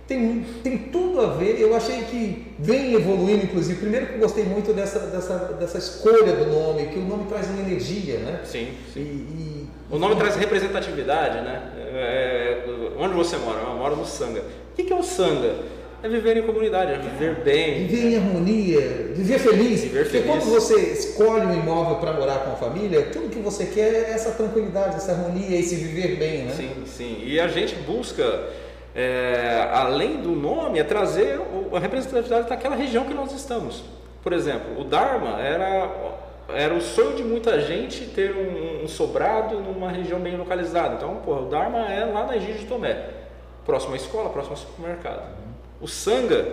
tem, 0.08 0.46
tem 0.62 0.78
tudo 0.78 1.22
a 1.22 1.28
ver. 1.28 1.60
Eu 1.60 1.76
achei 1.76 2.04
que 2.04 2.54
vem 2.60 2.94
evoluindo, 2.94 3.46
inclusive. 3.46 3.80
Primeiro 3.80 4.08
que 4.08 4.14
eu 4.14 4.20
gostei 4.20 4.44
muito 4.44 4.74
dessa, 4.74 5.00
dessa, 5.00 5.38
dessa 5.60 5.78
escolha 5.78 6.34
do 6.34 6.46
nome, 6.46 6.88
que 6.88 7.00
o 7.00 7.04
nome 7.04 7.26
traz 7.28 7.48
uma 7.50 7.62
energia, 7.62 8.20
né? 8.20 8.42
Sim. 8.44 8.68
sim. 8.94 9.00
E, 9.00 9.04
e, 9.04 9.68
o 9.90 9.98
nome 9.98 10.16
traz 10.18 10.36
representatividade, 10.36 11.42
né? 11.42 11.72
É, 11.78 12.66
onde 13.00 13.16
você 13.16 13.38
mora? 13.38 13.62
Eu 13.62 13.76
moro 13.76 13.96
no 13.96 14.06
Sanga. 14.06 14.44
O 14.74 14.76
que 14.76 14.94
é 14.94 14.96
o 14.96 15.02
Sanga? 15.02 15.56
É 16.04 16.08
viver 16.08 16.38
em 16.38 16.44
comunidade, 16.44 16.92
é 16.92 16.98
viver 16.98 17.36
bem. 17.44 17.88
Viver 17.88 18.12
em 18.12 18.18
harmonia, 18.18 19.12
viver 19.16 19.40
feliz. 19.40 19.82
Viver 19.82 20.04
Porque 20.04 20.20
feliz. 20.20 20.30
quando 20.30 20.54
você 20.54 20.76
escolhe 20.92 21.46
um 21.46 21.54
imóvel 21.54 21.96
para 21.96 22.14
morar 22.14 22.40
com 22.40 22.52
a 22.52 22.56
família, 22.56 23.08
tudo 23.12 23.30
que 23.30 23.40
você 23.40 23.66
quer 23.66 23.94
é 23.94 24.12
essa 24.12 24.32
tranquilidade, 24.32 24.96
essa 24.96 25.14
harmonia, 25.14 25.58
esse 25.58 25.76
viver 25.76 26.18
bem, 26.18 26.44
né? 26.44 26.54
Sim, 26.54 26.84
sim. 26.86 27.22
E 27.24 27.40
a 27.40 27.48
gente 27.48 27.74
busca, 27.78 28.48
é, 28.96 29.70
além 29.74 30.18
do 30.18 30.32
nome, 30.32 30.78
é 30.78 30.84
trazer 30.84 31.40
a 31.74 31.80
representatividade 31.80 32.48
daquela 32.48 32.76
região 32.76 33.06
que 33.06 33.14
nós 33.14 33.32
estamos. 33.32 33.84
Por 34.22 34.34
exemplo, 34.34 34.80
o 34.80 34.84
Dharma 34.84 35.42
era, 35.42 35.90
era 36.50 36.76
o 36.76 36.82
sonho 36.82 37.16
de 37.16 37.24
muita 37.24 37.60
gente 37.60 38.06
ter 38.06 38.36
um, 38.36 38.84
um 38.84 38.88
sobrado 38.88 39.60
numa 39.62 39.90
região 39.90 40.20
bem 40.20 40.38
localizada. 40.38 40.94
Então, 40.94 41.16
porra, 41.26 41.42
o 41.42 41.46
Dharma 41.46 41.92
é 41.92 42.06
lá 42.06 42.28
na 42.28 42.38
Egídio 42.38 42.60
de 42.60 42.66
Tomé. 42.66 43.04
Próxima 43.66 43.94
à 43.94 43.98
escola, 43.98 44.30
próximo 44.30 44.54
ao 44.54 44.62
supermercado. 44.62 45.47
O 45.80 45.88
Sanga, 45.88 46.46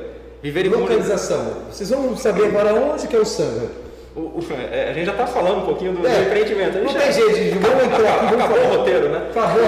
viver 0.43 0.67
em 0.67 0.69
Localização. 0.69 1.63
Vocês 1.71 1.89
vão 1.91 2.17
saber 2.17 2.47
agora 2.47 2.75
onde 2.75 3.09
que 3.09 3.17
é 3.17 3.19
o 3.19 3.25
Sanga. 3.25 3.69
O, 4.15 4.21
o, 4.21 4.47
é, 4.71 4.91
a 4.91 4.93
gente 4.93 5.07
já 5.07 5.13
está 5.13 5.27
falando 5.27 5.63
um 5.63 5.67
pouquinho 5.67 5.93
do, 5.93 6.07
é, 6.07 6.11
do 6.11 6.27
empreendimento. 6.27 6.79
Não 6.79 6.95
tem 6.95 7.13
jeito. 7.13 7.59
Vamos 7.59 7.85
entrar 7.85 8.15
aqui. 8.15 8.35
Acabou 8.35 8.59
o 8.59 8.77
roteiro, 8.77 9.09
né? 9.09 9.21
Por 9.33 9.43
favor. 9.43 9.63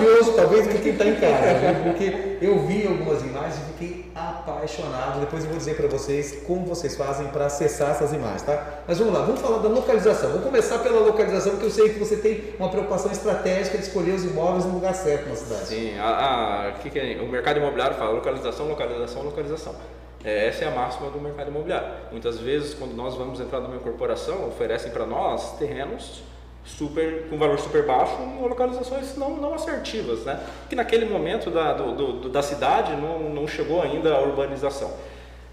Curioso, 0.00 0.32
talvez, 0.32 0.66
do 0.66 0.72
que 0.72 0.78
quem 0.78 0.92
está 0.92 1.04
em 1.04 1.14
casa, 1.16 1.58
né? 1.58 1.80
porque 1.84 2.38
eu 2.40 2.58
vi 2.66 2.86
algumas 2.86 3.22
imagens 3.22 3.56
e 3.58 3.72
fiquei 3.72 4.10
apaixonado. 4.14 5.20
Depois 5.20 5.44
eu 5.44 5.50
vou 5.50 5.58
dizer 5.58 5.76
para 5.76 5.88
vocês 5.88 6.42
como 6.46 6.66
vocês 6.66 6.96
fazem 6.96 7.28
para 7.28 7.46
acessar 7.46 7.90
essas 7.90 8.12
imagens, 8.12 8.42
tá? 8.42 8.82
Mas 8.86 8.98
vamos 8.98 9.14
lá, 9.14 9.20
vamos 9.22 9.40
falar 9.40 9.58
da 9.58 9.68
localização. 9.68 10.30
Vou 10.30 10.40
começar 10.42 10.78
pela 10.78 11.00
localização, 11.00 11.52
porque 11.52 11.66
eu 11.66 11.70
sei 11.70 11.90
que 11.90 11.98
você 11.98 12.16
tem 12.16 12.54
uma 12.58 12.68
preocupação 12.68 13.12
estratégica 13.12 13.78
de 13.78 13.84
escolher 13.84 14.12
os 14.12 14.24
imóveis 14.24 14.64
no 14.64 14.74
lugar 14.74 14.94
certo 14.94 15.28
na 15.28 15.36
cidade. 15.36 15.66
Sim, 15.66 15.98
a, 15.98 16.68
a, 16.68 16.72
que 16.72 16.90
que 16.90 16.98
é? 16.98 17.20
o 17.20 17.28
mercado 17.28 17.58
imobiliário 17.58 17.96
fala 17.96 18.10
localização, 18.10 18.68
localização, 18.68 19.22
localização. 19.22 19.74
É, 20.22 20.48
essa 20.48 20.64
é 20.64 20.68
a 20.68 20.70
máxima 20.70 21.10
do 21.10 21.18
mercado 21.18 21.48
imobiliário. 21.48 21.88
Muitas 22.10 22.38
vezes, 22.38 22.74
quando 22.74 22.94
nós 22.94 23.14
vamos 23.14 23.40
entrar 23.40 23.60
numa 23.60 23.78
corporação, 23.78 24.48
oferecem 24.48 24.90
para 24.90 25.06
nós 25.06 25.56
terrenos 25.58 26.22
super 26.64 27.28
com 27.28 27.38
valor 27.38 27.58
super 27.58 27.84
baixo 27.84 28.16
em 28.20 28.40
localizações 28.42 29.16
não, 29.16 29.36
não 29.36 29.54
assertivas, 29.54 30.24
né? 30.24 30.40
Que 30.68 30.76
naquele 30.76 31.04
momento 31.04 31.50
da, 31.50 31.72
do, 31.72 32.12
do, 32.12 32.28
da 32.28 32.42
cidade 32.42 32.94
não, 32.96 33.30
não 33.30 33.48
chegou 33.48 33.82
ainda 33.82 34.14
a 34.14 34.20
urbanização. 34.20 34.92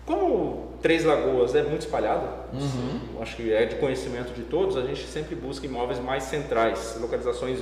Como 0.06 0.78
Três 0.82 1.04
Lagoas 1.04 1.54
é 1.54 1.64
muito 1.64 1.82
espalhada, 1.82 2.28
uhum. 2.54 3.22
acho 3.22 3.36
que 3.36 3.52
é 3.52 3.66
de 3.66 3.76
conhecimento 3.76 4.34
de 4.34 4.44
todos, 4.44 4.78
a 4.78 4.82
gente 4.82 5.06
sempre 5.06 5.36
busca 5.36 5.66
imóveis 5.66 6.00
mais 6.00 6.24
centrais, 6.24 6.98
localizações 7.02 7.60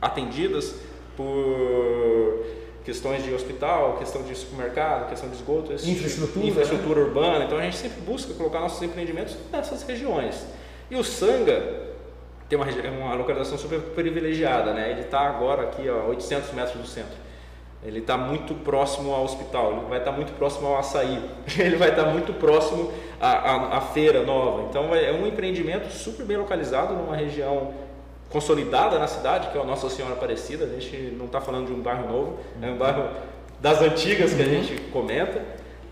atendidas 0.00 0.74
por 1.16 2.44
questões 2.84 3.24
de 3.24 3.32
hospital, 3.32 3.98
questão 3.98 4.22
de 4.22 4.34
supermercado, 4.34 5.08
questão 5.08 5.28
de 5.28 5.36
esgoto, 5.36 5.72
infraestrutura, 5.72 6.46
infraestrutura 6.46 7.00
né? 7.00 7.06
urbana. 7.06 7.44
Então 7.44 7.58
a 7.58 7.62
gente 7.62 7.76
sempre 7.76 8.00
busca 8.00 8.32
colocar 8.34 8.60
nossos 8.60 8.82
empreendimentos 8.82 9.36
nessas 9.52 9.82
regiões. 9.82 10.46
E 10.90 10.96
o 10.96 11.04
Sanga 11.04 11.85
tem 12.48 12.58
uma, 12.58 12.66
uma 12.90 13.14
localização 13.14 13.58
super 13.58 13.80
privilegiada, 13.80 14.72
né? 14.72 14.90
Ele 14.90 15.00
está 15.00 15.20
agora 15.20 15.62
aqui 15.62 15.88
a 15.88 15.94
800 16.04 16.52
metros 16.52 16.80
do 16.80 16.86
centro. 16.86 17.26
Ele 17.84 18.00
está 18.00 18.16
muito 18.16 18.54
próximo 18.54 19.12
ao 19.12 19.24
hospital, 19.24 19.72
ele 19.72 19.86
vai 19.88 19.98
estar 19.98 20.10
tá 20.10 20.16
muito 20.16 20.32
próximo 20.32 20.66
ao 20.66 20.78
açaí, 20.78 21.22
ele 21.58 21.76
vai 21.76 21.90
estar 21.90 22.04
tá 22.04 22.10
muito 22.10 22.32
próximo 22.34 22.92
à, 23.20 23.30
à, 23.30 23.76
à 23.78 23.80
feira 23.80 24.22
nova. 24.22 24.62
Então 24.68 24.94
é 24.94 25.12
um 25.12 25.26
empreendimento 25.26 25.90
super 25.92 26.24
bem 26.24 26.36
localizado 26.36 26.94
numa 26.94 27.14
região 27.14 27.74
consolidada 28.28 28.98
na 28.98 29.06
cidade, 29.06 29.48
que 29.48 29.58
é 29.58 29.60
a 29.60 29.64
Nossa 29.64 29.88
Senhora 29.88 30.14
Aparecida. 30.14 30.64
A 30.64 30.68
gente 30.68 31.14
não 31.16 31.26
está 31.26 31.40
falando 31.40 31.66
de 31.66 31.72
um 31.72 31.80
bairro 31.80 32.08
novo, 32.08 32.38
é 32.60 32.66
um 32.66 32.76
bairro 32.76 33.08
das 33.60 33.80
antigas 33.80 34.34
que 34.34 34.42
a 34.42 34.46
gente 34.46 34.80
comenta. 34.92 35.42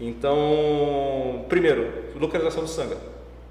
Então, 0.01 1.45
primeiro, 1.49 2.13
localização 2.17 2.63
do 2.65 2.69
Sanga, 2.69 2.97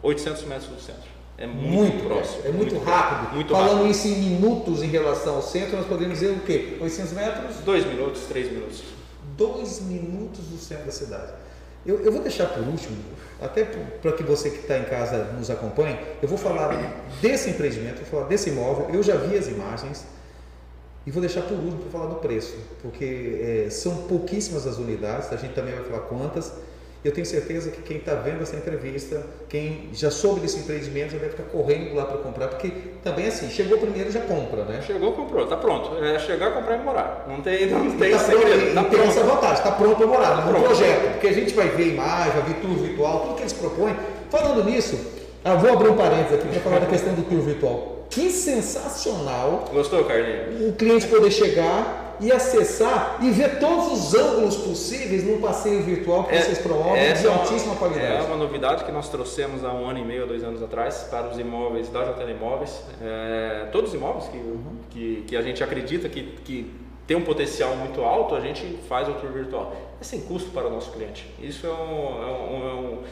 800 0.02 0.44
metros 0.44 0.68
do 0.68 0.82
centro. 0.82 1.13
É 1.38 1.48
muito, 1.48 1.68
muito 1.68 2.08
próximo. 2.08 2.42
É, 2.46 2.52
muito, 2.52 2.76
muito, 2.76 2.86
rápido. 2.86 3.36
Muito 3.36 3.54
Falando 3.54 3.72
rápido. 3.72 3.92
isso 3.92 4.08
em 4.08 4.16
minutos 4.16 4.84
em 4.84 4.88
relação 4.88 5.36
ao 5.36 5.42
centro, 5.42 5.78
nós 5.78 5.88
podemos 5.88 6.20
dizer 6.20 6.32
o 6.32 6.40
quê? 6.42 6.78
800 6.80 7.14
metros? 7.14 7.56
Dois 7.66 7.86
minutos, 7.86 8.22
três 8.28 8.52
minutos. 8.52 8.84
Dois 9.36 9.82
minutos 9.82 10.46
do 10.46 10.58
centro 10.58 10.86
da 10.86 10.92
cidade. 10.92 11.34
Eu, 11.86 12.00
eu 12.00 12.12
vou 12.12 12.22
deixar 12.22 12.46
por 12.46 12.64
último, 12.66 12.96
até 13.42 13.66
para 13.66 14.14
que 14.14 14.24
você 14.24 14.50
que 14.50 14.60
está 14.60 14.78
em 14.78 14.86
casa 14.86 15.26
nos 15.38 15.50
acompanhe, 15.50 16.00
eu 16.22 16.30
vou 16.30 16.38
falar 16.38 16.70
desse 17.22 17.50
empreendimento, 17.50 17.98
vou 17.98 18.06
falar 18.06 18.28
desse 18.28 18.50
imóvel. 18.50 18.90
Eu 18.94 19.04
já 19.04 19.18
vi 19.18 19.38
as 19.38 19.48
imagens 19.48 20.06
e 21.06 21.12
vou 21.12 21.20
deixar 21.20 21.42
por 21.42 21.58
último 21.58 21.80
para 21.80 21.92
falar 21.92 22.06
do 22.06 22.16
preço, 22.16 22.56
porque 22.82 23.66
é, 23.66 23.70
são 23.70 24.08
pouquíssimas 24.08 24.66
as 24.66 24.78
unidades, 24.78 25.34
a 25.34 25.36
gente 25.36 25.54
também 25.54 25.74
vai 25.74 25.84
falar 25.84 26.02
quantas. 26.02 26.54
Eu 27.04 27.12
tenho 27.12 27.26
certeza 27.26 27.70
que 27.70 27.82
quem 27.82 27.98
está 27.98 28.14
vendo 28.16 28.44
essa 28.44 28.56
entrevista, 28.56 29.26
quem 29.50 29.90
já 29.92 30.10
soube 30.10 30.40
desse 30.40 30.60
empreendimento, 30.60 31.12
já 31.12 31.18
deve 31.18 31.32
estar 31.32 31.44
correndo 31.44 31.94
lá 31.94 32.06
para 32.06 32.18
comprar, 32.20 32.48
porque 32.48 32.72
também 33.04 33.28
assim, 33.28 33.50
chegou 33.50 33.78
primeiro 33.78 34.10
já 34.10 34.22
compra, 34.22 34.64
né? 34.64 34.82
Chegou, 34.88 35.12
comprou, 35.12 35.44
está 35.44 35.58
pronto. 35.58 36.02
É 36.02 36.18
chegar, 36.18 36.54
comprar 36.54 36.78
e 36.78 36.84
morar. 36.84 37.26
Não 37.28 37.42
tem, 37.42 37.70
não 37.70 37.92
tem 37.98 38.12
tá 38.12 38.20
segredo. 38.20 38.74
Tá 38.74 38.84
tem 38.86 39.02
essa 39.02 39.22
vantagem, 39.22 39.58
está 39.58 39.72
pronto 39.74 39.98
para 39.98 40.08
morar, 40.08 40.38
tá 40.38 40.46
no 40.46 40.64
projeto. 40.64 41.12
Porque 41.12 41.28
a 41.28 41.34
gente 41.34 41.54
vai 41.54 41.68
ver 41.68 41.88
imagem, 41.90 42.32
vai 42.32 42.42
ver 42.44 42.62
tour 42.62 42.76
virtual, 42.76 43.20
tudo 43.20 43.36
que 43.36 43.42
eles 43.42 43.54
propõem. 43.54 43.96
Falando 44.30 44.64
nisso, 44.64 44.98
ah, 45.44 45.56
vou 45.56 45.74
abrir 45.74 45.90
um 45.90 45.98
parênteses 45.98 46.40
aqui 46.40 46.48
para 46.48 46.62
falar 46.62 46.80
da 46.80 46.86
questão 46.86 47.14
do 47.14 47.24
tour 47.24 47.42
virtual. 47.42 48.08
Que 48.10 48.30
sensacional! 48.30 49.66
Gostou, 49.74 50.06
Carlinhos? 50.06 50.70
O 50.70 50.74
cliente 50.74 51.08
poder 51.08 51.32
chegar 51.32 52.03
e 52.20 52.32
acessar 52.32 53.20
e 53.22 53.30
ver 53.32 53.60
todos 53.60 53.92
os 53.92 54.14
ângulos 54.14 54.56
possíveis 54.58 55.24
num 55.24 55.42
passeio 55.42 55.82
virtual 55.84 56.24
que 56.26 56.36
é, 56.36 56.42
vocês 56.42 56.60
promovem 56.60 57.14
de 57.14 57.28
é 57.28 57.30
altíssima 57.30 57.76
qualidade. 57.76 58.06
É 58.06 58.22
uma 58.22 58.38
novidade 58.38 58.84
que 58.84 58.92
nós 58.92 59.10
trouxemos 59.10 59.64
há 59.64 59.72
um 59.74 59.88
ano 59.88 60.00
e 60.00 60.04
meio, 60.04 60.26
dois 60.26 60.44
anos 60.44 60.62
atrás, 60.62 61.08
para 61.10 61.28
os 61.28 61.40
imóveis 61.40 61.90
da 61.90 62.04
JL 62.04 62.30
Imóveis. 62.30 62.84
É, 63.02 63.68
todos 63.72 63.90
os 63.92 63.96
imóveis 63.96 64.28
que, 64.28 64.38
uhum. 64.38 64.78
que, 64.90 65.24
que, 65.28 65.38
a 65.38 65.42
gente 65.42 65.64
acredita 65.64 66.08
que, 66.10 66.24
que 66.44 66.74
tem 67.06 67.18
um 67.18 67.24
potencial 67.24 67.76
muito 67.76 68.02
alto, 68.02 68.36
a 68.36 68.40
gente 68.40 68.80
faz 68.88 69.08
o 69.08 69.14
tour 69.14 69.32
virtual. 69.32 69.76
É 70.00 70.04
sem 70.04 70.22
custo 70.22 70.52
para 70.52 70.68
o 70.68 70.70
nosso 70.70 70.92
cliente. 70.92 71.30
Isso 71.42 71.68
é 71.68 71.72
um, 71.72 71.74
é 71.74 72.26
um, 72.26 72.70
é 72.70 72.74
um 72.74 73.04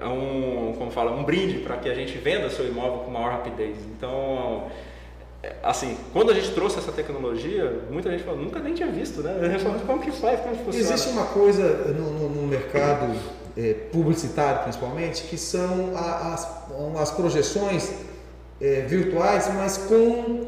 é 0.00 0.06
um, 0.06 0.74
como 0.78 0.90
fala, 0.90 1.12
um 1.12 1.22
brinde 1.22 1.58
para 1.58 1.76
que 1.76 1.88
a 1.88 1.94
gente 1.94 2.16
venda 2.16 2.48
seu 2.48 2.66
imóvel 2.66 3.00
com 3.00 3.10
maior 3.10 3.32
rapidez. 3.32 3.76
Então, 3.96 4.64
assim, 5.62 5.96
quando 6.12 6.30
a 6.30 6.34
gente 6.34 6.52
trouxe 6.52 6.78
essa 6.78 6.92
tecnologia, 6.92 7.82
muita 7.90 8.10
gente 8.10 8.24
falou, 8.24 8.40
nunca 8.40 8.60
nem 8.60 8.74
tinha 8.74 8.90
visto, 8.90 9.22
né? 9.22 9.34
Falou, 9.60 9.80
como 9.86 10.00
que 10.00 10.10
faz, 10.10 10.40
como 10.40 10.56
que 10.56 10.64
funciona? 10.64 10.94
Existe 10.94 11.08
uma 11.10 11.26
coisa 11.26 11.62
no, 11.92 12.10
no, 12.10 12.28
no 12.28 12.46
mercado 12.46 13.16
é, 13.56 13.74
publicitário, 13.90 14.62
principalmente, 14.62 15.22
que 15.24 15.38
são 15.38 15.92
as, 15.96 16.46
as 17.00 17.10
projeções 17.12 17.90
é, 18.60 18.82
virtuais, 18.82 19.50
mas 19.54 19.78
com, 19.78 20.46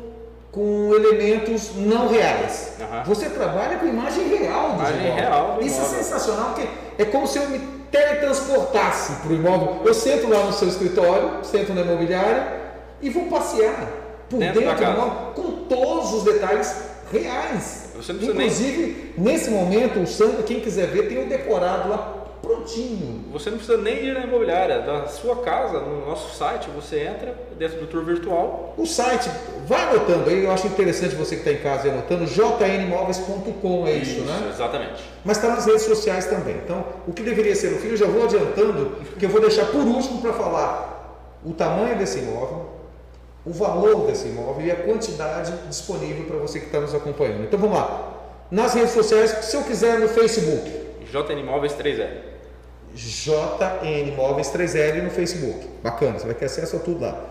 com 0.50 0.94
elementos 0.94 1.74
não 1.76 2.08
reais. 2.08 2.74
Uhum. 2.78 3.04
Você 3.04 3.30
trabalha 3.30 3.78
com 3.78 3.86
imagem 3.86 4.28
real 4.28 4.72
do 4.72 4.74
imagem 4.76 5.06
imóvel. 5.06 5.24
Real 5.24 5.54
do 5.54 5.66
Isso 5.66 5.80
é 5.80 5.84
sensacional, 5.84 6.52
porque 6.52 6.68
é 6.98 7.04
como 7.06 7.26
se 7.26 7.38
eu 7.38 7.48
me 7.48 7.58
teletransportasse 7.90 9.22
para 9.22 9.32
o 9.32 9.34
imóvel. 9.34 9.82
Eu 9.86 9.94
sento 9.94 10.28
lá 10.28 10.44
no 10.44 10.52
seu 10.52 10.68
escritório, 10.68 11.42
sento 11.42 11.72
na 11.72 11.80
imobiliária 11.80 12.60
e 13.00 13.08
vou 13.08 13.26
passear 13.26 14.01
por 14.32 14.38
dentro, 14.38 14.60
dentro 14.60 14.84
do 14.84 15.34
com 15.34 15.64
todos 15.68 16.14
os 16.14 16.24
detalhes 16.24 16.74
reais. 17.12 17.90
Inclusive, 17.96 19.12
nem... 19.16 19.32
nesse 19.32 19.50
momento, 19.50 20.00
o 20.00 20.06
Sandro, 20.06 20.42
quem 20.42 20.60
quiser 20.60 20.88
ver, 20.88 21.08
tem 21.08 21.22
o 21.22 21.28
decorado 21.28 21.88
lá 21.88 22.18
prontinho. 22.40 23.24
Você 23.32 23.50
não 23.50 23.58
precisa 23.58 23.78
nem 23.78 24.06
ir 24.06 24.14
na 24.14 24.20
imobiliária, 24.20 24.80
da 24.80 25.06
sua 25.06 25.36
casa, 25.36 25.78
no 25.78 26.06
nosso 26.06 26.36
site, 26.36 26.68
você 26.74 27.00
entra 27.00 27.36
dentro 27.56 27.78
do 27.78 27.86
tour 27.86 28.04
virtual. 28.04 28.74
O 28.76 28.84
site, 28.84 29.30
vai 29.66 29.82
anotando 29.82 30.28
aí, 30.28 30.44
eu 30.44 30.50
acho 30.50 30.66
interessante 30.66 31.14
você 31.14 31.36
que 31.36 31.48
está 31.48 31.52
em 31.52 31.62
casa 31.62 31.88
anotando, 31.88 32.26
jnmóveis.com 32.26 33.86
é 33.86 33.92
isso, 33.92 34.18
isso, 34.18 34.20
né? 34.22 34.50
Exatamente. 34.52 35.04
Mas 35.24 35.36
está 35.36 35.50
nas 35.50 35.66
redes 35.66 35.82
sociais 35.82 36.26
também. 36.26 36.56
Então, 36.64 36.84
o 37.06 37.12
que 37.12 37.22
deveria 37.22 37.54
ser 37.54 37.70
no 37.70 37.78
fim, 37.78 37.88
eu 37.88 37.96
já 37.96 38.06
vou 38.06 38.24
adiantando, 38.24 38.96
que 39.18 39.24
eu 39.24 39.30
vou 39.30 39.40
deixar 39.40 39.66
por 39.66 39.82
último 39.82 40.20
para 40.20 40.32
falar 40.32 41.38
o 41.44 41.52
tamanho 41.52 41.96
desse 41.96 42.18
imóvel, 42.18 42.81
o 43.44 43.52
valor 43.52 44.06
desse 44.06 44.28
imóvel 44.28 44.66
e 44.66 44.70
a 44.70 44.76
quantidade 44.76 45.52
disponível 45.68 46.24
para 46.26 46.36
você 46.36 46.60
que 46.60 46.66
está 46.66 46.80
nos 46.80 46.94
acompanhando. 46.94 47.44
Então 47.44 47.58
vamos 47.58 47.76
lá. 47.76 48.12
Nas 48.50 48.74
redes 48.74 48.92
sociais, 48.92 49.30
se 49.46 49.56
eu 49.56 49.62
quiser 49.62 49.98
no 49.98 50.08
Facebook. 50.08 50.70
JN 51.10 51.40
Imóveis 51.40 51.72
3L. 51.74 52.10
JN 52.94 54.08
Imóveis 54.12 54.48
3L 54.52 55.02
no 55.02 55.10
Facebook. 55.10 55.66
Bacana, 55.82 56.18
você 56.18 56.26
vai 56.26 56.34
ter 56.34 56.44
acesso 56.46 56.76
a 56.76 56.78
tudo 56.80 57.00
lá. 57.02 57.24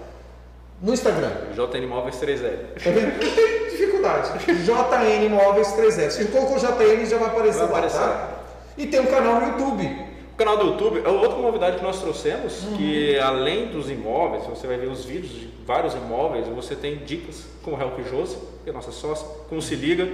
No 0.81 0.93
Instagram. 0.93 1.31
JN 1.55 1.83
Imóveis 1.83 2.15
3L. 2.15 2.83
Tá 2.83 2.89
vendo? 2.89 3.13
Não 3.13 3.19
tem 3.35 3.69
dificuldade. 3.69 4.31
JN 4.65 5.25
Imóveis 5.25 5.67
3L. 5.69 6.09
Se 6.09 6.25
colocou 6.25 6.57
JN 6.57 7.05
já 7.05 7.17
vai 7.17 7.29
aparecer 7.29 7.59
vai 7.59 7.67
lá, 7.67 7.77
aparecer. 7.77 7.99
tá? 7.99 8.29
E 8.77 8.87
tem 8.87 8.99
um 8.99 9.05
canal 9.05 9.41
no 9.41 9.47
YouTube 9.49 10.10
canal 10.37 10.57
do 10.57 10.67
YouTube, 10.67 11.01
é 11.03 11.09
outra 11.09 11.37
novidade 11.37 11.77
que 11.77 11.83
nós 11.83 12.01
trouxemos, 12.01 12.63
uhum. 12.63 12.77
que 12.77 13.17
além 13.19 13.67
dos 13.67 13.89
imóveis, 13.89 14.45
você 14.45 14.65
vai 14.67 14.77
ver 14.77 14.87
os 14.87 15.05
vídeos 15.05 15.31
de 15.31 15.49
vários 15.65 15.93
imóveis, 15.93 16.47
você 16.47 16.75
tem 16.75 16.97
dicas 16.97 17.45
com 17.63 17.73
o 17.73 17.79
Help 17.79 17.99
Jose, 18.09 18.37
que 18.63 18.69
é 18.69 18.73
nossa 18.73 18.91
sócia, 18.91 19.27
como 19.47 19.61
se 19.61 19.75
liga, 19.75 20.07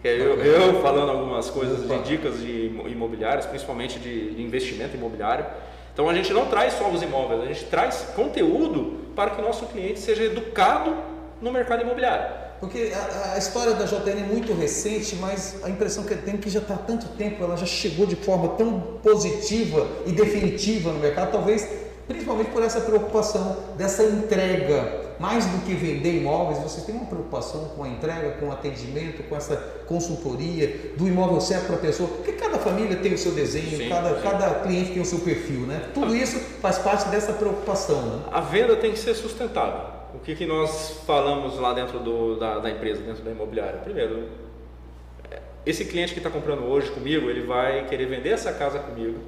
que 0.00 0.08
é 0.08 0.18
eu, 0.18 0.36
eu 0.36 0.80
falando 0.80 1.10
algumas 1.10 1.50
coisas 1.50 1.88
de 1.88 1.98
dicas 2.08 2.40
de 2.40 2.66
imobiliárias, 2.86 3.46
principalmente 3.46 3.98
de, 3.98 4.34
de 4.34 4.42
investimento 4.42 4.96
imobiliário. 4.96 5.44
Então 5.92 6.08
a 6.08 6.14
gente 6.14 6.32
não 6.32 6.46
traz 6.46 6.74
só 6.74 6.88
os 6.90 7.02
imóveis, 7.02 7.40
a 7.40 7.46
gente 7.46 7.64
traz 7.64 8.12
conteúdo 8.14 8.98
para 9.14 9.30
que 9.30 9.40
o 9.40 9.44
nosso 9.44 9.66
cliente 9.66 9.98
seja 9.98 10.24
educado 10.24 10.94
no 11.40 11.50
mercado 11.50 11.82
imobiliário. 11.82 12.45
Porque 12.60 12.92
a, 12.94 13.34
a, 13.34 13.38
história 13.38 13.74
da 13.74 13.84
JN 13.84 14.20
é 14.20 14.26
muito 14.26 14.52
recente, 14.54 15.16
mas 15.16 15.56
a 15.62 15.68
impressão 15.70 16.04
que 16.04 16.12
eu 16.12 16.22
tenho 16.22 16.38
é 16.38 16.40
que 16.40 16.50
já 16.50 16.60
está 16.60 16.74
há 16.74 16.78
tanto 16.78 17.06
tempo, 17.16 17.42
ela 17.42 17.56
já 17.56 17.66
chegou 17.66 18.06
de 18.06 18.16
forma 18.16 18.48
tão 18.56 18.80
positiva 19.02 19.86
e 20.06 20.12
definitiva 20.12 20.92
no 20.92 20.98
mercado, 20.98 21.32
talvez 21.32 21.68
principalmente 22.06 22.50
por 22.50 22.62
essa 22.62 22.80
preocupação 22.80 23.56
dessa 23.76 24.02
entrega. 24.04 25.06
Mais 25.18 25.46
do 25.46 25.64
que 25.64 25.72
vender 25.72 26.18
imóveis, 26.18 26.58
vocês 26.58 26.84
têm 26.84 26.94
uma 26.94 27.06
preocupação 27.06 27.70
com 27.74 27.82
a 27.82 27.88
entrega, 27.88 28.32
com 28.32 28.48
o 28.48 28.52
atendimento, 28.52 29.22
com 29.26 29.34
essa 29.34 29.56
consultoria, 29.86 30.92
do 30.94 31.08
imóvel 31.08 31.40
certo 31.40 31.68
para 31.68 31.76
a 31.76 31.78
pessoa, 31.78 32.06
porque 32.06 32.32
cada 32.32 32.58
família 32.58 32.96
tem 32.96 33.14
o 33.14 33.18
seu 33.18 33.32
desenho, 33.32 33.78
sim, 33.78 33.88
cada, 33.88 34.16
sim. 34.16 34.22
cada 34.22 34.50
cliente 34.60 34.92
tem 34.92 35.00
o 35.00 35.06
seu 35.06 35.20
perfil, 35.20 35.60
né? 35.60 35.88
Tudo 35.94 36.14
isso 36.14 36.38
faz 36.60 36.76
parte 36.78 37.08
dessa 37.08 37.32
preocupação. 37.32 38.02
Né? 38.02 38.22
A 38.30 38.42
venda 38.42 38.76
tem 38.76 38.92
que 38.92 38.98
ser 38.98 39.14
sustentável. 39.14 39.95
O 40.14 40.18
que, 40.20 40.34
que 40.34 40.46
nós 40.46 41.02
falamos 41.06 41.58
lá 41.58 41.72
dentro 41.72 41.98
do, 41.98 42.36
da, 42.36 42.58
da 42.58 42.70
empresa, 42.70 43.02
dentro 43.02 43.22
da 43.22 43.30
imobiliária? 43.30 43.80
Primeiro, 43.80 44.28
esse 45.64 45.84
cliente 45.84 46.12
que 46.12 46.20
está 46.20 46.30
comprando 46.30 46.64
hoje 46.64 46.90
comigo, 46.90 47.28
ele 47.28 47.42
vai 47.42 47.86
querer 47.86 48.06
vender 48.06 48.30
essa 48.30 48.52
casa 48.52 48.78
comigo 48.78 49.18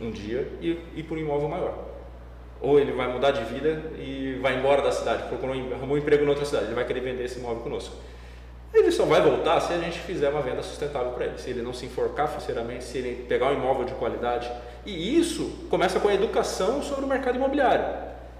um 0.00 0.10
dia 0.10 0.46
e 0.60 0.78
ir 0.94 1.02
para 1.04 1.16
um 1.16 1.18
imóvel 1.18 1.48
maior 1.48 1.86
ou 2.60 2.80
ele 2.80 2.92
vai 2.92 3.12
mudar 3.12 3.32
de 3.32 3.44
vida 3.44 3.82
e 3.98 4.38
vai 4.40 4.58
embora 4.58 4.82
da 4.82 4.90
cidade, 4.90 5.24
procurou 5.24 5.54
arrumou 5.54 5.96
um 5.96 5.98
emprego 5.98 6.24
em 6.24 6.28
outra 6.28 6.44
cidade, 6.44 6.66
ele 6.66 6.74
vai 6.74 6.84
querer 6.84 7.00
vender 7.00 7.24
esse 7.24 7.38
imóvel 7.38 7.62
conosco. 7.62 7.94
Ele 8.72 8.90
só 8.90 9.04
vai 9.04 9.22
voltar 9.22 9.60
se 9.60 9.72
a 9.72 9.78
gente 9.78 9.98
fizer 10.00 10.28
uma 10.28 10.42
venda 10.42 10.62
sustentável 10.62 11.12
para 11.12 11.26
ele, 11.26 11.38
se 11.38 11.48
ele 11.48 11.62
não 11.62 11.72
se 11.72 11.86
enforcar 11.86 12.28
financeiramente, 12.28 12.84
se 12.84 12.98
ele 12.98 13.24
pegar 13.24 13.50
um 13.50 13.54
imóvel 13.54 13.84
de 13.84 13.94
qualidade. 13.94 14.50
E 14.84 15.18
isso 15.18 15.66
começa 15.70 15.98
com 15.98 16.08
a 16.08 16.14
educação 16.14 16.82
sobre 16.82 17.04
o 17.04 17.08
mercado 17.08 17.36
imobiliário. 17.36 17.84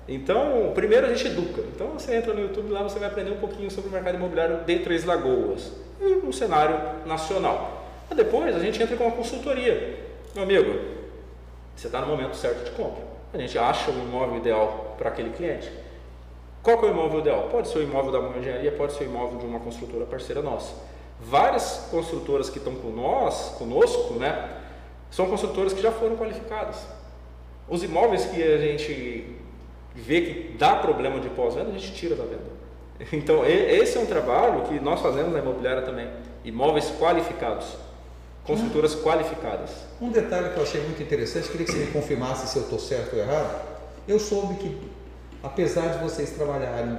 Então, 0.08 0.72
primeiro 0.74 1.06
a 1.06 1.08
gente 1.08 1.26
educa. 1.26 1.62
Então, 1.74 1.90
você 1.90 2.14
entra 2.14 2.32
no 2.32 2.40
YouTube 2.40 2.70
lá, 2.70 2.82
você 2.82 2.98
vai 2.98 3.08
aprender 3.08 3.30
um 3.30 3.38
pouquinho 3.38 3.70
sobre 3.70 3.88
o 3.88 3.92
mercado 3.92 4.16
imobiliário 4.16 4.64
de 4.64 4.78
Três 4.80 5.04
Lagoas, 5.04 5.72
no 6.22 6.32
cenário 6.32 7.06
nacional. 7.06 7.84
Mas 8.08 8.16
depois 8.16 8.54
a 8.54 8.60
gente 8.60 8.80
entra 8.82 8.96
com 8.96 9.04
uma 9.04 9.16
consultoria. 9.16 9.98
Meu 10.34 10.44
amigo, 10.44 10.80
você 11.74 11.88
está 11.88 12.00
no 12.00 12.06
momento 12.06 12.36
certo 12.36 12.64
de 12.64 12.70
compra 12.70 13.16
a 13.36 13.38
gente 13.38 13.58
acha 13.58 13.90
o 13.90 13.94
imóvel 13.94 14.38
ideal 14.38 14.94
para 14.98 15.10
aquele 15.10 15.30
cliente. 15.30 15.70
Qual 16.62 16.78
é 16.82 16.86
o 16.86 16.90
imóvel 16.90 17.20
ideal? 17.20 17.48
Pode 17.50 17.68
ser 17.68 17.78
o 17.78 17.82
imóvel 17.82 18.10
da 18.10 18.20
mão 18.20 18.36
engenharia, 18.38 18.72
pode 18.72 18.94
ser 18.94 19.04
o 19.04 19.06
imóvel 19.06 19.38
de 19.38 19.46
uma 19.46 19.60
construtora 19.60 20.04
parceira 20.04 20.42
nossa. 20.42 20.74
Várias 21.20 21.88
construtoras 21.90 22.50
que 22.50 22.58
estão 22.58 22.74
com 22.74 22.90
nós, 22.90 23.54
conosco, 23.58 24.14
né, 24.14 24.50
são 25.10 25.26
construtoras 25.28 25.72
que 25.72 25.80
já 25.80 25.92
foram 25.92 26.16
qualificadas. 26.16 26.84
Os 27.68 27.82
imóveis 27.82 28.26
que 28.26 28.42
a 28.42 28.58
gente 28.58 29.35
vê 29.96 30.20
que 30.20 30.56
dá 30.56 30.76
problema 30.76 31.18
de 31.20 31.28
pós-venda, 31.30 31.70
a 31.70 31.72
gente 31.72 31.92
tira 31.92 32.14
da 32.14 32.24
venda. 32.24 32.56
Então, 33.12 33.44
esse 33.44 33.98
é 33.98 34.00
um 34.00 34.06
trabalho 34.06 34.62
que 34.62 34.80
nós 34.80 35.00
fazemos 35.00 35.30
na 35.30 35.40
imobiliária 35.40 35.82
também. 35.82 36.08
Imóveis 36.44 36.90
qualificados 36.98 37.76
construtoras 38.46 38.94
qualificadas. 38.94 39.70
Um 40.00 40.10
detalhe 40.10 40.50
que 40.50 40.56
eu 40.56 40.62
achei 40.62 40.80
muito 40.80 41.02
interessante, 41.02 41.48
queria 41.48 41.66
que 41.66 41.72
você 41.72 41.78
me 41.78 41.90
confirmasse 41.90 42.48
se 42.48 42.56
eu 42.56 42.62
estou 42.62 42.78
certo 42.78 43.14
ou 43.14 43.18
errado. 43.20 43.60
Eu 44.06 44.20
soube 44.20 44.54
que, 44.54 44.78
apesar 45.42 45.88
de 45.88 45.98
vocês 45.98 46.30
trabalharem 46.30 46.96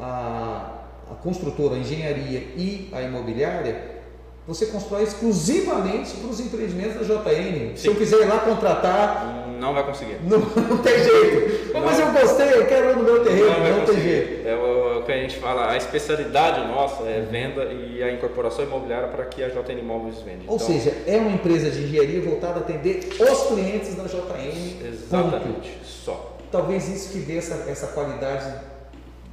a, 0.00 0.72
a 1.10 1.14
construtora, 1.22 1.76
a 1.76 1.78
engenharia 1.78 2.40
e 2.56 2.90
a 2.92 3.00
imobiliária, 3.00 4.02
você 4.46 4.66
constrói 4.66 5.04
exclusivamente 5.04 6.16
para 6.16 6.28
os 6.28 6.40
empreendimentos 6.40 7.06
da 7.06 7.14
JN. 7.14 7.70
Sim. 7.70 7.76
Se 7.76 7.86
eu 7.86 7.94
quiser 7.94 8.22
ir 8.22 8.26
lá 8.26 8.40
contratar. 8.40 9.41
Não 9.62 9.72
vai 9.72 9.84
conseguir. 9.84 10.18
Não, 10.24 10.38
não 10.40 10.78
tem 10.78 10.98
jeito. 10.98 11.72
Não. 11.72 11.82
Mas 11.82 11.98
eu 12.00 12.10
gostei, 12.10 12.52
eu 12.52 12.66
quero 12.66 12.96
no 12.96 13.04
meu 13.04 13.22
terreno, 13.22 13.46
não, 13.46 13.78
não 13.78 13.86
tem 13.86 14.00
jeito. 14.00 14.48
É 14.48 14.56
o, 14.56 14.98
o, 14.98 15.02
que 15.04 15.12
a 15.12 15.16
gente 15.16 15.36
fala, 15.36 15.70
a 15.70 15.76
especialidade 15.76 16.66
nossa 16.66 17.04
é 17.04 17.20
venda 17.20 17.64
e 17.66 18.02
a 18.02 18.12
incorporação 18.12 18.64
imobiliária 18.64 19.06
para 19.06 19.24
que 19.26 19.40
a 19.40 19.48
JN 19.48 19.78
Imóveis 19.78 20.20
vende. 20.20 20.46
Ou 20.48 20.56
então, 20.56 20.66
seja, 20.66 20.92
é 21.06 21.16
uma 21.16 21.30
empresa 21.30 21.70
de 21.70 21.84
engenharia 21.84 22.20
voltada 22.22 22.54
a 22.54 22.62
atender 22.62 23.08
os 23.08 23.42
clientes 23.46 23.94
da 23.94 24.02
JN. 24.02 24.84
Exatamente, 24.84 25.70
ponto. 25.70 25.84
só. 25.84 26.36
Talvez 26.50 26.88
isso 26.88 27.12
que 27.12 27.20
dê 27.20 27.38
essa, 27.38 27.70
essa 27.70 27.86
qualidade 27.86 28.52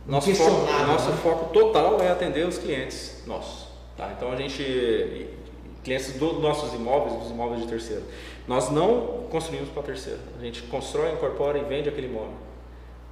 nosso 0.06 0.34
foco, 0.36 0.72
nosso 0.88 1.10
né? 1.10 1.18
foco 1.24 1.54
total 1.54 2.00
é 2.02 2.12
atender 2.12 2.48
os 2.48 2.60
clientes 2.60 3.24
nossos. 3.26 3.68
Tá? 3.98 4.14
Então 4.16 4.32
a 4.32 4.36
gente, 4.36 5.28
clientes 5.90 6.14
dos 6.14 6.40
nossos 6.40 6.72
imóveis, 6.76 7.16
dos 7.16 7.32
imóveis 7.32 7.62
de 7.64 7.68
terceiro, 7.68 8.04
nós 8.48 8.70
não 8.70 9.26
construímos 9.32 9.70
para 9.70 9.82
terceiro. 9.82 10.20
A 10.40 10.44
gente 10.44 10.62
constrói, 10.64 11.12
incorpora 11.14 11.58
e 11.58 11.64
vende 11.64 11.90
aquele 11.90 12.08
imóvel. 12.08 12.34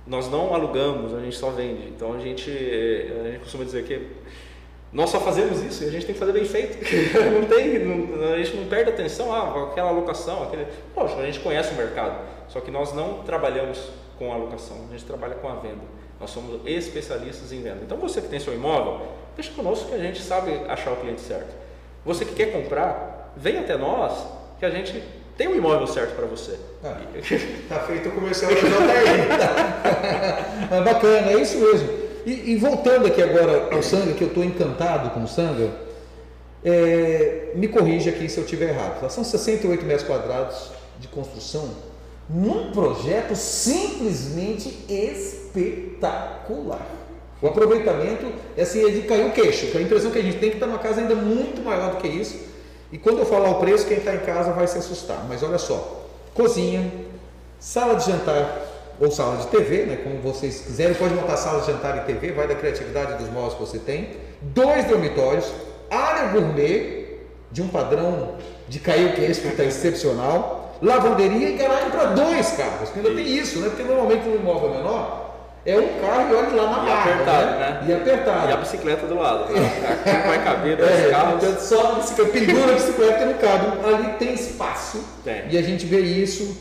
Nós 0.06 0.30
não 0.30 0.54
alugamos, 0.54 1.14
a 1.14 1.20
gente 1.20 1.36
só 1.36 1.50
vende. 1.50 1.88
Então 1.88 2.14
a 2.14 2.20
gente, 2.20 2.50
a 2.50 3.32
gente 3.32 3.40
costuma 3.40 3.64
dizer 3.64 3.84
que 3.84 4.08
nós 4.94 5.10
só 5.10 5.20
fazemos 5.20 5.62
isso 5.64 5.84
e 5.84 5.88
a 5.88 5.92
gente 5.92 6.06
tem 6.06 6.14
que 6.14 6.20
fazer 6.20 6.34
bem 6.34 6.46
feito. 6.46 6.78
não 7.34 7.48
tem, 7.48 7.80
não, 7.80 8.34
a 8.34 8.38
gente 8.38 8.56
não 8.56 8.68
perde 8.68 8.92
atenção, 8.92 9.34
ah, 9.34 9.70
aquela 9.72 9.90
alocação, 9.90 10.44
aquele. 10.44 10.68
Poxa, 10.94 11.16
a 11.16 11.26
gente 11.26 11.40
conhece 11.40 11.74
o 11.74 11.78
mercado. 11.78 12.24
Só 12.48 12.62
que 12.62 12.70
nós 12.70 12.94
não 12.94 13.24
trabalhamos 13.24 13.90
com 14.20 14.32
a 14.32 14.36
alocação, 14.36 14.86
a 14.88 14.92
gente 14.92 15.04
trabalha 15.04 15.36
com 15.36 15.50
a 15.50 15.56
venda. 15.56 15.82
Nós 16.20 16.30
somos 16.30 16.62
especialistas 16.66 17.52
em 17.52 17.62
venda. 17.62 17.80
Então 17.84 17.98
você 17.98 18.22
que 18.22 18.28
tem 18.28 18.40
seu 18.40 18.54
imóvel, 18.54 19.08
deixa 19.36 19.52
conosco 19.52 19.90
que 19.90 19.96
a 19.96 20.00
gente 20.00 20.22
sabe 20.22 20.52
achar 20.68 20.92
o 20.94 20.98
cliente 20.98 21.22
certo. 21.22 21.67
Você 22.08 22.24
que 22.24 22.34
quer 22.36 22.54
comprar, 22.54 23.34
vem 23.36 23.60
até 23.60 23.78
nós 23.78 24.14
que 24.58 24.66
a 24.66 24.70
gente 24.70 25.04
tem 25.38 25.48
o 25.48 25.52
um 25.52 25.56
imóvel 25.56 25.86
certo 25.86 26.16
para 26.16 26.26
você. 26.26 26.58
Ah, 26.82 26.96
tá 27.68 27.80
feito 27.82 28.08
o 28.08 28.14
comercial 28.14 28.50
da 28.50 28.58
JR. 28.58 28.64
é 30.72 30.82
bacana, 30.82 31.32
é 31.34 31.42
isso 31.42 31.60
mesmo. 31.60 31.90
E, 32.26 32.54
e, 32.54 32.56
voltando 32.56 33.08
aqui 33.08 33.22
agora 33.22 33.76
ao 33.76 33.84
Sanga, 33.84 34.14
que 34.14 34.24
eu 34.24 34.30
estou 34.30 34.42
encantado 34.42 35.10
com 35.10 35.24
o 35.24 35.28
Sanga, 35.28 35.70
é, 36.64 37.52
me 37.56 37.68
corrija 37.68 38.10
aqui 38.10 38.30
se 38.30 38.38
eu 38.38 38.46
estiver 38.46 38.70
errado. 38.70 39.02
Tá? 39.02 39.10
São 39.10 39.26
68 39.26 39.86
metros 39.86 40.08
quadrados 40.08 40.72
de 41.00 41.10
construção 41.10 41.70
num 42.30 42.72
projeto 42.72 43.36
simplesmente 43.36 44.86
espetacular. 44.90 46.88
O 47.42 47.48
aproveitamento 47.48 48.26
é 48.56 48.64
assim, 48.64 48.86
é 48.88 48.90
de 48.90 49.02
cair 49.04 49.28
o 49.28 49.32
queixo, 49.32 49.68
que 49.68 49.78
a 49.78 49.82
impressão 49.82 50.10
que 50.10 50.18
a 50.18 50.22
gente 50.22 50.40
tem 50.40 50.50
é 50.50 50.52
que 50.52 50.58
está 50.58 50.66
numa 50.66 50.80
casa 50.80 51.02
ainda 51.02 51.14
muito 51.14 51.64
maior 51.64 51.92
do 51.92 51.98
que 51.98 52.08
isso. 52.08 52.40
E 52.92 52.98
quando 52.98 53.20
eu 53.20 53.26
falar 53.26 53.52
o 53.52 53.60
preço, 53.60 53.86
quem 53.86 53.98
está 53.98 54.16
em 54.16 54.20
casa 54.20 54.52
vai 54.52 54.66
se 54.68 54.78
assustar. 54.78 55.24
Mas 55.30 55.44
olha 55.44 55.58
só, 55.58 56.06
cozinha, 56.34 56.92
sala 57.60 57.96
de 57.96 58.06
jantar 58.06 58.62
ou 59.00 59.12
sala 59.12 59.38
de 59.38 59.48
TV, 59.48 59.86
né, 59.86 60.00
como 60.04 60.20
vocês 60.20 60.62
quiserem, 60.62 60.96
pode 60.96 61.14
montar 61.14 61.38
sala 61.38 61.62
de 61.62 61.68
jantar 61.68 61.98
e 61.98 62.12
TV, 62.12 62.32
vai 62.32 62.48
da 62.48 62.56
criatividade 62.56 63.22
dos 63.22 63.32
móveis 63.32 63.54
que 63.54 63.60
você 63.60 63.78
tem. 63.78 64.16
Dois 64.42 64.86
dormitórios, 64.86 65.52
área 65.92 66.30
gourmet 66.30 67.20
de 67.52 67.62
um 67.62 67.68
padrão 67.68 68.36
de 68.68 68.80
cair 68.80 69.12
o 69.12 69.14
queixo 69.14 69.42
que 69.42 69.48
está 69.50 69.64
excepcional, 69.64 70.76
lavanderia 70.82 71.50
e 71.50 71.54
garagem 71.54 71.92
para 71.92 72.06
dois 72.06 72.52
carros. 72.52 72.90
Ainda 72.96 73.14
tem 73.14 73.28
isso, 73.28 73.60
né? 73.60 73.70
Porque 73.70 73.84
normalmente 73.84 74.28
um 74.28 74.36
imóvel 74.36 74.72
menor 74.72 75.28
é 75.68 75.78
um 75.78 76.00
carro 76.00 76.32
e 76.32 76.36
olha 76.36 76.56
lá 76.56 76.78
na 76.78 76.84
e 76.84 76.86
barra, 76.86 77.12
apertado, 77.12 77.52
né? 77.52 77.60
né? 77.60 77.86
E 77.90 77.94
apertado. 77.94 78.50
E 78.50 78.54
a 78.54 78.58
bicicleta 78.58 79.06
do 79.06 79.16
lado. 79.16 79.52
Né? 79.52 79.60
Aqui 79.92 80.28
vai 80.28 80.42
caber 80.42 80.78
dois 80.78 80.90
é, 80.90 81.10
carros. 81.10 81.44
Então 81.44 81.60
só 81.60 81.92
a 81.92 81.96
bicicleta, 81.96 82.32
pendura 82.32 82.72
a 82.72 82.76
bicicleta 82.76 83.26
no 83.26 83.34
cabe. 83.34 83.66
Ali 83.86 84.14
tem 84.18 84.34
espaço. 84.34 85.04
Tem. 85.26 85.50
E 85.50 85.58
a 85.58 85.62
gente 85.62 85.86
vê 85.86 86.00
isso. 86.00 86.58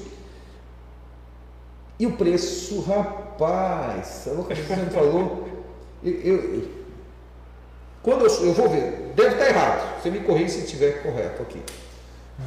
E 2.01 2.07
o 2.07 2.13
preço, 2.15 2.81
rapaz, 2.81 4.27
a 4.27 4.33
localização 4.33 4.85
me 4.85 4.91
falou. 4.91 5.49
Eu, 6.03 6.13
eu, 6.13 6.69
quando 8.03 8.27
eu, 8.27 8.45
eu 8.45 8.55
vou 8.55 8.69
ver, 8.69 9.13
deve 9.15 9.35
estar 9.35 9.47
errado. 9.49 10.03
Você 10.03 10.11
me 10.11 10.19
corrija 10.19 10.49
se 10.49 10.65
estiver 10.65 11.05
correto 11.05 11.43
aqui. 11.43 11.63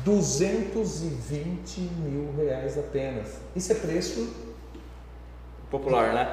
220 0.04 1.80
mil 1.80 2.34
reais 2.38 2.78
apenas. 2.78 3.38
Isso 3.56 3.72
é 3.72 3.76
preço 3.76 4.49
Popular, 5.70 6.14
né? 6.14 6.28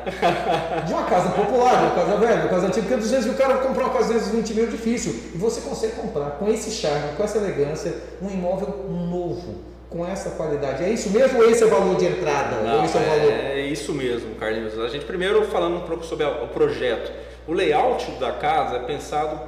de 0.87 0.93
uma 0.95 1.05
casa 1.05 1.29
popular, 1.31 1.77
de 1.77 1.85
uma 1.85 1.95
casa 1.95 2.17
velha, 2.17 2.37
de 2.37 2.43
uma 2.43 2.49
casa 2.49 2.67
antiga, 2.69 2.87
porque 2.87 2.95
às 3.05 3.11
vezes 3.11 3.31
o 3.31 3.37
cara 3.37 3.59
comprar 3.59 3.85
uma 3.85 3.93
casa 3.93 4.07
de 4.09 4.15
220 4.15 4.55
mil 4.55 4.65
é 4.65 4.69
difícil. 4.69 5.13
E 5.35 5.37
você 5.37 5.61
consegue 5.61 5.97
comprar 5.97 6.31
com 6.33 6.49
esse 6.49 6.71
charme, 6.71 7.15
com 7.17 7.23
essa 7.23 7.37
elegância, 7.37 7.95
um 8.23 8.31
imóvel 8.31 8.87
novo, 8.89 9.57
com 9.91 10.07
essa 10.07 10.31
qualidade. 10.31 10.83
É 10.83 10.89
isso 10.89 11.11
mesmo 11.11 11.39
ou 11.39 11.51
esse 11.51 11.63
é 11.63 11.67
o 11.67 11.71
valor 11.71 11.97
de 11.97 12.07
entrada? 12.07 12.63
Não, 12.63 12.83
é, 12.83 12.87
é, 12.87 12.89
valor... 12.89 13.33
é 13.33 13.61
isso 13.61 13.93
mesmo, 13.93 14.35
Carlinhos. 14.37 14.79
A 14.79 14.89
gente 14.89 15.05
primeiro 15.05 15.45
falando 15.45 15.77
um 15.77 15.87
pouco 15.87 16.05
sobre 16.05 16.25
o 16.25 16.49
projeto. 16.49 17.13
O 17.47 17.53
layout 17.53 18.11
da 18.13 18.33
casa 18.33 18.77
é 18.77 18.81
pensado 18.81 19.39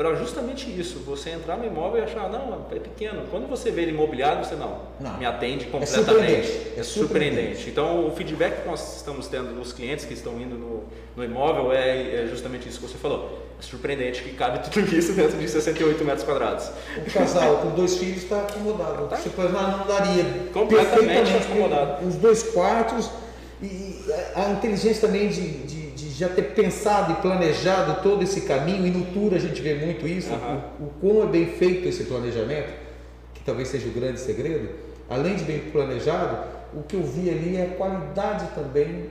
para 0.00 0.14
justamente 0.14 0.66
isso, 0.80 1.00
você 1.00 1.28
entrar 1.28 1.58
no 1.58 1.66
imóvel 1.66 2.00
e 2.00 2.04
achar, 2.04 2.26
não, 2.30 2.66
é 2.70 2.78
pequeno. 2.78 3.24
Quando 3.30 3.46
você 3.46 3.70
vê 3.70 3.82
ele 3.82 3.90
imobiliado, 3.90 4.46
você 4.46 4.54
não, 4.54 4.80
não. 4.98 5.18
me 5.18 5.26
atende 5.26 5.66
é 5.66 5.68
completamente. 5.68 6.00
É 6.00 6.02
surpreendente. 6.06 6.72
É 6.78 6.82
surpreendente. 6.82 7.68
Então, 7.68 8.06
o 8.06 8.10
feedback 8.12 8.62
que 8.62 8.66
nós 8.66 8.96
estamos 8.96 9.26
tendo 9.26 9.54
dos 9.54 9.74
clientes 9.74 10.06
que 10.06 10.14
estão 10.14 10.40
indo 10.40 10.54
no, 10.56 10.84
no 11.14 11.22
imóvel 11.22 11.70
é, 11.70 12.22
é, 12.22 12.26
justamente 12.30 12.66
isso 12.66 12.80
que 12.80 12.88
você 12.88 12.96
falou. 12.96 13.46
É 13.58 13.62
surpreendente 13.62 14.22
que 14.22 14.32
cabe 14.32 14.66
tudo 14.70 14.88
isso 14.96 15.12
dentro 15.12 15.36
de 15.36 15.46
68 15.46 16.02
metros 16.02 16.24
quadrados. 16.24 16.70
O 17.06 17.12
casal 17.12 17.58
com 17.58 17.68
dois 17.74 17.98
filhos 17.98 18.22
está 18.22 18.40
acomodado. 18.40 19.06
Tá? 19.06 19.16
Você 19.16 19.28
não 19.28 19.86
daria 19.86 20.24
completamente 20.50 21.36
acomodado. 21.36 22.08
Os 22.08 22.14
dois 22.14 22.42
quartos 22.44 23.10
E 23.62 24.00
a 24.34 24.50
inteligência 24.52 25.06
também 25.06 25.28
de, 25.28 25.58
de, 25.66 25.79
já 26.20 26.28
ter 26.28 26.42
pensado 26.52 27.12
e 27.12 27.14
planejado 27.16 28.02
todo 28.02 28.22
esse 28.22 28.42
caminho, 28.42 28.86
e 28.86 28.90
no 28.90 29.06
tour 29.06 29.34
a 29.34 29.38
gente 29.38 29.62
vê 29.62 29.74
muito 29.74 30.06
isso, 30.06 30.30
uhum. 30.30 30.60
o, 30.80 30.84
o 30.84 30.90
quão 31.00 31.22
é 31.22 31.26
bem 31.26 31.46
feito 31.46 31.88
esse 31.88 32.04
planejamento, 32.04 32.72
que 33.32 33.40
talvez 33.42 33.68
seja 33.68 33.88
o 33.88 33.90
grande 33.90 34.20
segredo, 34.20 34.68
além 35.08 35.34
de 35.34 35.44
bem 35.44 35.60
planejado, 35.72 36.38
o 36.74 36.82
que 36.82 36.94
eu 36.94 37.02
vi 37.02 37.30
ali 37.30 37.56
é 37.56 37.62
a 37.62 37.76
qualidade 37.76 38.46
também 38.54 39.06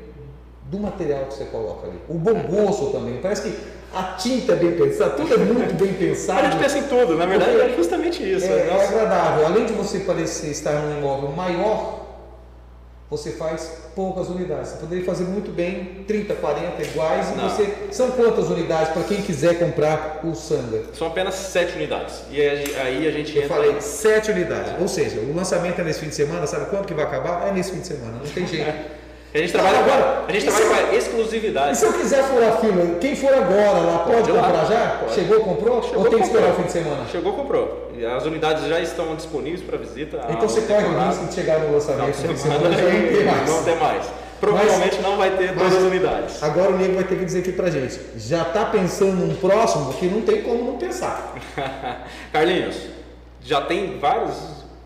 do 0.65 0.80
material 0.80 1.26
que 1.26 1.34
você 1.34 1.45
coloca 1.45 1.88
ali. 1.88 1.98
O 2.08 2.13
bom 2.13 2.43
gosto 2.43 2.91
também. 2.91 3.17
Parece 3.19 3.50
que 3.50 3.58
a 3.91 4.04
tinta 4.13 4.54
é 4.54 4.56
bem 4.56 4.74
pensada, 4.74 5.10
tudo 5.12 5.34
é 5.34 5.38
muito 5.38 5.74
bem 5.74 5.93
pensado. 5.93 6.39
A 6.45 6.52
gente 6.52 6.60
pensa 6.62 6.78
em 6.78 6.84
tudo, 6.84 7.17
na 7.17 7.26
verdade 7.26 7.60
é 7.60 7.74
justamente 7.76 8.22
isso. 8.22 8.45
É, 8.45 8.67
é 8.67 8.88
agradável. 8.88 9.48
Além 9.48 9.65
de 9.65 9.74
você 9.74 10.02
parecer 10.02 10.52
estar 10.52 10.74
num 10.74 11.00
imóvel 11.00 11.32
maior, 11.32 12.06
você 13.10 13.32
faz 13.32 13.72
poucas 13.95 14.30
unidades. 14.30 14.72
Você 14.72 14.78
poderia 14.78 15.04
fazer 15.04 15.24
muito 15.24 15.52
bem 15.52 16.04
30, 16.08 16.36
40 16.36 16.82
iguais. 16.84 17.28
E 17.32 17.39
você, 17.39 17.74
são 17.91 18.12
quantas 18.12 18.50
unidades 18.50 18.93
para 18.93 19.04
quem 19.04 19.22
quiser 19.22 19.58
comprar 19.58 20.22
o 20.24 20.36
Sanga? 20.36 20.84
São 20.93 21.08
apenas 21.08 21.34
7 21.34 21.76
unidades. 21.76 22.22
E 22.30 22.39
aí 22.39 23.08
a 23.08 23.12
gente 23.12 23.36
Eu 23.36 23.43
entra. 23.43 23.56
falei 23.56 23.82
7 23.82 24.32
unidades. 24.32 24.74
É. 24.74 24.78
Ou 24.80 24.88
seja, 24.88 25.19
o 25.22 25.36
lançamento 25.36 25.82
é 25.82 25.84
nesse 25.84 26.00
fim 26.02 26.10
de 26.10 26.15
semana. 26.15 26.45
Sabe 26.45 26.69
quanto 26.69 26.88
que 26.88 26.93
vai 26.93 27.06
acabar? 27.06 27.48
É 27.48 27.52
nesse 27.52 27.72
fim 27.72 27.80
de 27.80 27.88
semana. 27.88 28.19
Não 28.24 28.32
tem 28.32 28.45
jeito. 28.45 28.69
A 29.33 29.37
gente 29.37 29.51
trabalha 29.51 29.79
agora. 29.79 30.25
A 30.27 30.31
gente 30.31 30.45
trabalha 30.45 30.87
com 30.87 30.95
exclusividade. 30.95 31.71
E 31.73 31.75
se 31.75 31.85
eu 31.85 31.93
quiser 31.93 32.23
furar 32.23 32.59
fila, 32.59 32.95
quem 32.99 33.15
for 33.15 33.31
agora 33.31 33.79
lá 33.79 33.99
pode, 33.99 34.15
pode 34.15 34.31
comprar 34.31 34.51
lá. 34.51 34.65
já? 34.65 34.97
Pode. 34.99 35.13
Chegou, 35.13 35.39
comprou? 35.41 35.83
Chegou, 35.83 36.03
ou 36.03 36.09
tem 36.09 36.19
que 36.19 36.25
esperar 36.25 36.49
o 36.51 36.55
fim 36.55 36.63
de 36.63 36.71
semana? 36.71 37.05
Chegou, 37.11 37.33
comprou. 37.33 37.91
As 38.17 38.25
unidades 38.25 38.65
já 38.65 38.79
estão 38.79 39.15
disponíveis 39.15 39.61
para 39.61 39.77
visita. 39.77 40.25
Então 40.29 40.49
você 40.49 40.61
corre 40.61 40.85
o 40.85 41.07
risco 41.07 41.25
de 41.27 41.33
chegar 41.33 41.59
no 41.59 41.73
lançamento. 41.73 42.17
Não, 42.25 42.37
semana, 42.37 42.69
não 42.69 42.75
tem 42.75 43.25
mais. 43.25 43.49
Não 43.49 43.63
tem 43.63 43.75
mais. 43.75 44.05
Provavelmente 44.39 44.95
mas, 44.95 45.05
não 45.05 45.17
vai 45.17 45.35
ter 45.35 45.53
todas 45.53 45.75
as 45.75 45.83
unidades. 45.83 46.41
Agora 46.41 46.71
o 46.71 46.77
Nego 46.77 46.95
vai 46.95 47.03
ter 47.03 47.19
que 47.19 47.25
dizer 47.25 47.39
aqui 47.39 47.51
pra 47.51 47.69
gente. 47.69 47.99
Já 48.15 48.43
está 48.43 48.65
pensando 48.65 49.15
num 49.15 49.35
próximo 49.35 49.93
que 49.93 50.07
não 50.07 50.21
tem 50.21 50.41
como 50.41 50.63
não 50.63 50.77
pensar. 50.77 51.35
Carlinhos, 52.31 52.77
já 53.43 53.61
tem 53.61 53.99
vários 53.99 54.37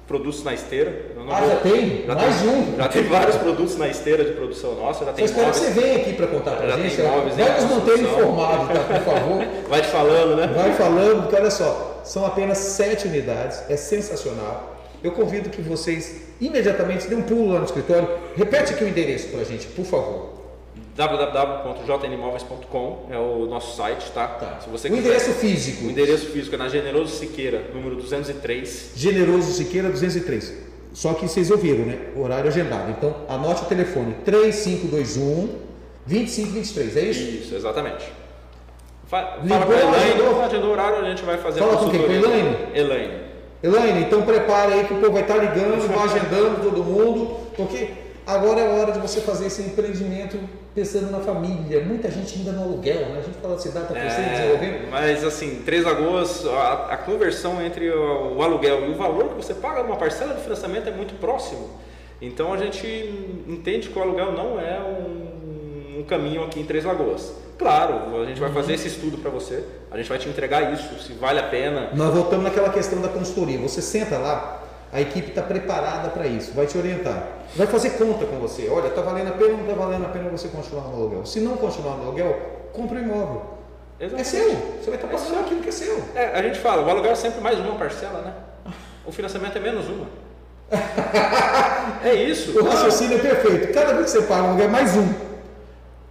produtos 0.08 0.44
na 0.44 0.54
esteira. 0.54 1.13
Ah, 1.32 1.40
vou... 1.40 1.50
já 1.50 1.56
tem? 1.58 2.06
Já 2.06 2.16
Mais 2.16 2.42
tem, 2.42 2.50
um? 2.50 2.78
Já 2.78 2.88
tem 2.88 3.04
vários 3.04 3.36
produtos 3.38 3.78
na 3.78 3.88
esteira 3.88 4.24
de 4.24 4.32
produção 4.32 4.76
nossa. 4.76 5.06
Já 5.06 5.14
tem 5.14 5.24
Eu 5.24 5.26
espero 5.26 5.52
que 5.52 5.58
você 5.58 5.72
venha 5.72 5.98
aqui 5.98 6.14
para 6.14 6.28
contar 6.28 6.52
para 6.52 6.74
a 6.74 6.78
gente. 6.78 7.02
Vai 7.02 7.62
nos 7.62 7.70
manter 7.70 8.00
informado, 8.00 8.74
tá, 8.74 8.80
por 8.80 9.14
favor. 9.14 9.46
Vai 9.70 9.82
te 9.82 9.88
falando, 9.88 10.36
né? 10.36 10.48
Vai 10.48 10.74
falando, 10.74 11.22
porque 11.22 11.36
olha 11.36 11.52
só, 11.52 12.02
são 12.04 12.26
apenas 12.26 12.58
sete 12.58 13.08
unidades, 13.08 13.64
é 13.70 13.78
sensacional. 13.78 14.72
Eu 15.04 15.12
convido 15.12 15.50
que 15.50 15.62
vocês 15.62 16.22
imediatamente 16.40 17.08
dêem 17.08 17.22
um 17.22 17.24
pulo 17.24 17.54
lá 17.54 17.60
no 17.60 17.66
escritório. 17.66 18.08
Repete 18.36 18.74
aqui 18.74 18.84
o 18.84 18.88
endereço 18.88 19.30
para 19.30 19.42
a 19.42 19.44
gente, 19.44 19.68
por 19.68 19.86
favor 19.86 20.34
www.jnimóveis.com 20.96 23.08
é 23.10 23.18
o 23.18 23.48
nosso 23.48 23.76
site, 23.76 24.12
tá? 24.12 24.28
tá. 24.28 24.60
Se 24.62 24.70
você 24.70 24.90
o 24.90 24.92
quiser, 24.92 25.08
endereço 25.08 25.32
físico. 25.34 25.86
O 25.86 25.90
endereço 25.90 26.28
físico 26.28 26.54
é 26.54 26.58
na 26.58 26.70
Generoso 26.70 27.16
Siqueira, 27.16 27.72
número 27.74 27.96
203. 27.96 28.92
Generoso 28.96 29.54
Siqueira 29.54 29.90
203. 29.90 30.54
Só 30.94 31.14
que 31.14 31.28
vocês 31.28 31.50
ouviram, 31.50 31.86
né? 31.86 31.98
Horário 32.16 32.48
agendado. 32.48 32.92
Então, 32.92 33.16
anote 33.28 33.64
o 33.64 33.66
telefone 33.66 34.16
3521 34.24 35.64
2523, 36.06 36.98
é 36.98 37.02
isso? 37.02 37.22
Isso, 37.22 37.56
exatamente. 37.56 38.06
Fala 39.08 39.38
com 39.38 39.72
a 39.72 39.80
Elaine, 39.80 40.44
agendou 40.44 40.70
o 40.70 40.72
horário, 40.72 41.00
a 41.00 41.10
gente 41.10 41.24
vai 41.24 41.38
fazer 41.38 41.60
Fala 41.60 41.74
a 41.74 41.78
com 41.78 41.90
quem? 41.90 42.04
Com 42.04 42.12
a 42.12 42.16
Elaine? 42.16 42.58
Elaine. 42.74 43.14
Elaine, 43.62 44.02
então 44.02 44.22
prepare 44.24 44.74
aí 44.74 44.86
que 44.86 44.94
o 44.94 44.98
povo 44.98 45.14
vai 45.14 45.22
estar 45.22 45.38
ligando, 45.38 45.88
vai 45.88 46.04
agendando 46.06 46.62
todo 46.62 46.84
mundo, 46.84 47.38
porque 47.56 47.92
agora 48.26 48.60
é 48.60 48.80
hora 48.80 48.92
de 48.92 49.00
você 49.00 49.22
fazer 49.22 49.48
esse 49.48 49.62
empreendimento 49.62 50.38
pensando 50.74 51.12
na 51.12 51.20
família. 51.20 51.84
Muita 51.84 52.10
gente 52.10 52.38
ainda 52.38 52.52
no 52.52 52.64
aluguel, 52.64 53.10
né? 53.10 53.20
A 53.20 53.22
gente 53.22 53.38
fala 53.38 53.56
dá 53.56 53.82
para 53.82 54.00
crescer 54.00 54.22
é, 54.22 54.30
desenvolver. 54.30 54.88
Mas 54.90 55.24
assim, 55.24 55.62
Três 55.64 55.84
Lagoas, 55.84 56.46
a, 56.46 56.88
a, 56.92 56.98
conversão 56.98 57.64
entre 57.64 57.90
o, 57.90 58.38
o, 58.38 58.42
aluguel 58.42 58.88
e 58.88 58.92
o 58.92 58.96
valor 58.96 59.30
que 59.30 59.36
você 59.36 59.54
paga 59.54 59.84
numa 59.84 59.98
parcela 59.98 60.34
de 60.34 60.42
financiamento 60.42 60.88
é 60.88 60.92
muito 60.92 61.14
próximo. 61.20 61.70
Então 62.22 62.54
a 62.54 62.58
gente 62.58 62.88
entende 63.48 63.90
que 63.90 64.00
o 64.00 64.02
aluguel 64.02 64.32
não 64.32 64.60
é 64.60 64.80
um, 64.80 66.00
um 66.00 66.04
caminho 66.04 66.44
aqui 66.44 66.60
em 66.60 66.66
Três 66.66 66.86
Lagoas. 66.86 67.34
Claro, 67.58 68.22
a 68.22 68.26
gente 68.26 68.40
vai 68.40 68.52
fazer 68.52 68.74
esse 68.74 68.88
estudo 68.88 69.18
para 69.20 69.30
você, 69.30 69.64
a 69.92 69.98
gente 69.98 70.10
vai 70.10 70.18
te 70.18 70.28
entregar 70.28 70.74
isso, 70.74 71.00
se 71.00 71.14
vale 71.14 71.40
a 71.40 71.44
pena. 71.44 71.90
Nós 71.94 72.14
voltamos 72.14 72.44
naquela 72.44 72.70
questão 72.70 73.00
da 73.00 73.08
consultoria. 73.08 73.60
Você 73.60 73.82
senta 73.82 74.18
lá, 74.18 74.63
a 74.94 75.02
equipe 75.02 75.30
está 75.30 75.42
preparada 75.42 76.10
para 76.10 76.28
isso, 76.28 76.54
vai 76.54 76.68
te 76.68 76.78
orientar. 76.78 77.28
Vai 77.56 77.66
fazer 77.66 77.92
conta 77.92 78.26
com 78.26 78.38
você. 78.38 78.70
Olha, 78.70 78.88
está 78.88 79.02
valendo 79.02 79.30
a 79.30 79.32
pena 79.32 79.52
ou 79.52 79.58
não 79.58 79.64
está 79.64 79.74
valendo 79.74 80.06
a 80.06 80.10
pena 80.10 80.30
você 80.30 80.48
continuar 80.50 80.84
no 80.84 80.96
aluguel? 80.96 81.26
Se 81.26 81.40
não 81.40 81.58
continuar 81.58 81.96
no 81.98 82.04
aluguel, 82.04 82.40
compre 82.72 83.00
um 83.00 83.04
imóvel. 83.04 83.42
Exatamente. 84.00 84.22
É 84.22 84.24
seu. 84.24 84.50
Você 84.50 84.90
vai 84.92 84.96
estar 84.96 85.08
tá 85.08 85.18
pagando 85.18 85.36
é 85.36 85.40
aquilo 85.40 85.62
que 85.62 85.70
é 85.70 85.72
seu. 85.72 86.04
É, 86.14 86.26
a 86.38 86.44
gente 86.44 86.60
fala, 86.60 86.86
o 86.86 86.90
aluguel 86.90 87.12
é 87.12 87.16
sempre 87.16 87.42
mais 87.42 87.58
uma 87.58 87.74
parcela, 87.76 88.22
né? 88.22 88.34
O 89.04 89.12
financiamento 89.12 89.58
é 89.58 89.60
menos 89.60 89.88
uma. 89.88 90.06
é 92.06 92.14
isso. 92.14 92.60
O 92.60 92.64
raciocínio 92.64 93.18
é 93.18 93.22
perfeito. 93.22 93.74
Cada 93.74 93.94
vez 93.94 94.12
que 94.12 94.20
você 94.20 94.28
paga 94.28 94.44
um 94.44 94.48
aluguel, 94.50 94.66
é 94.66 94.70
mais 94.70 94.96
um. 94.96 95.33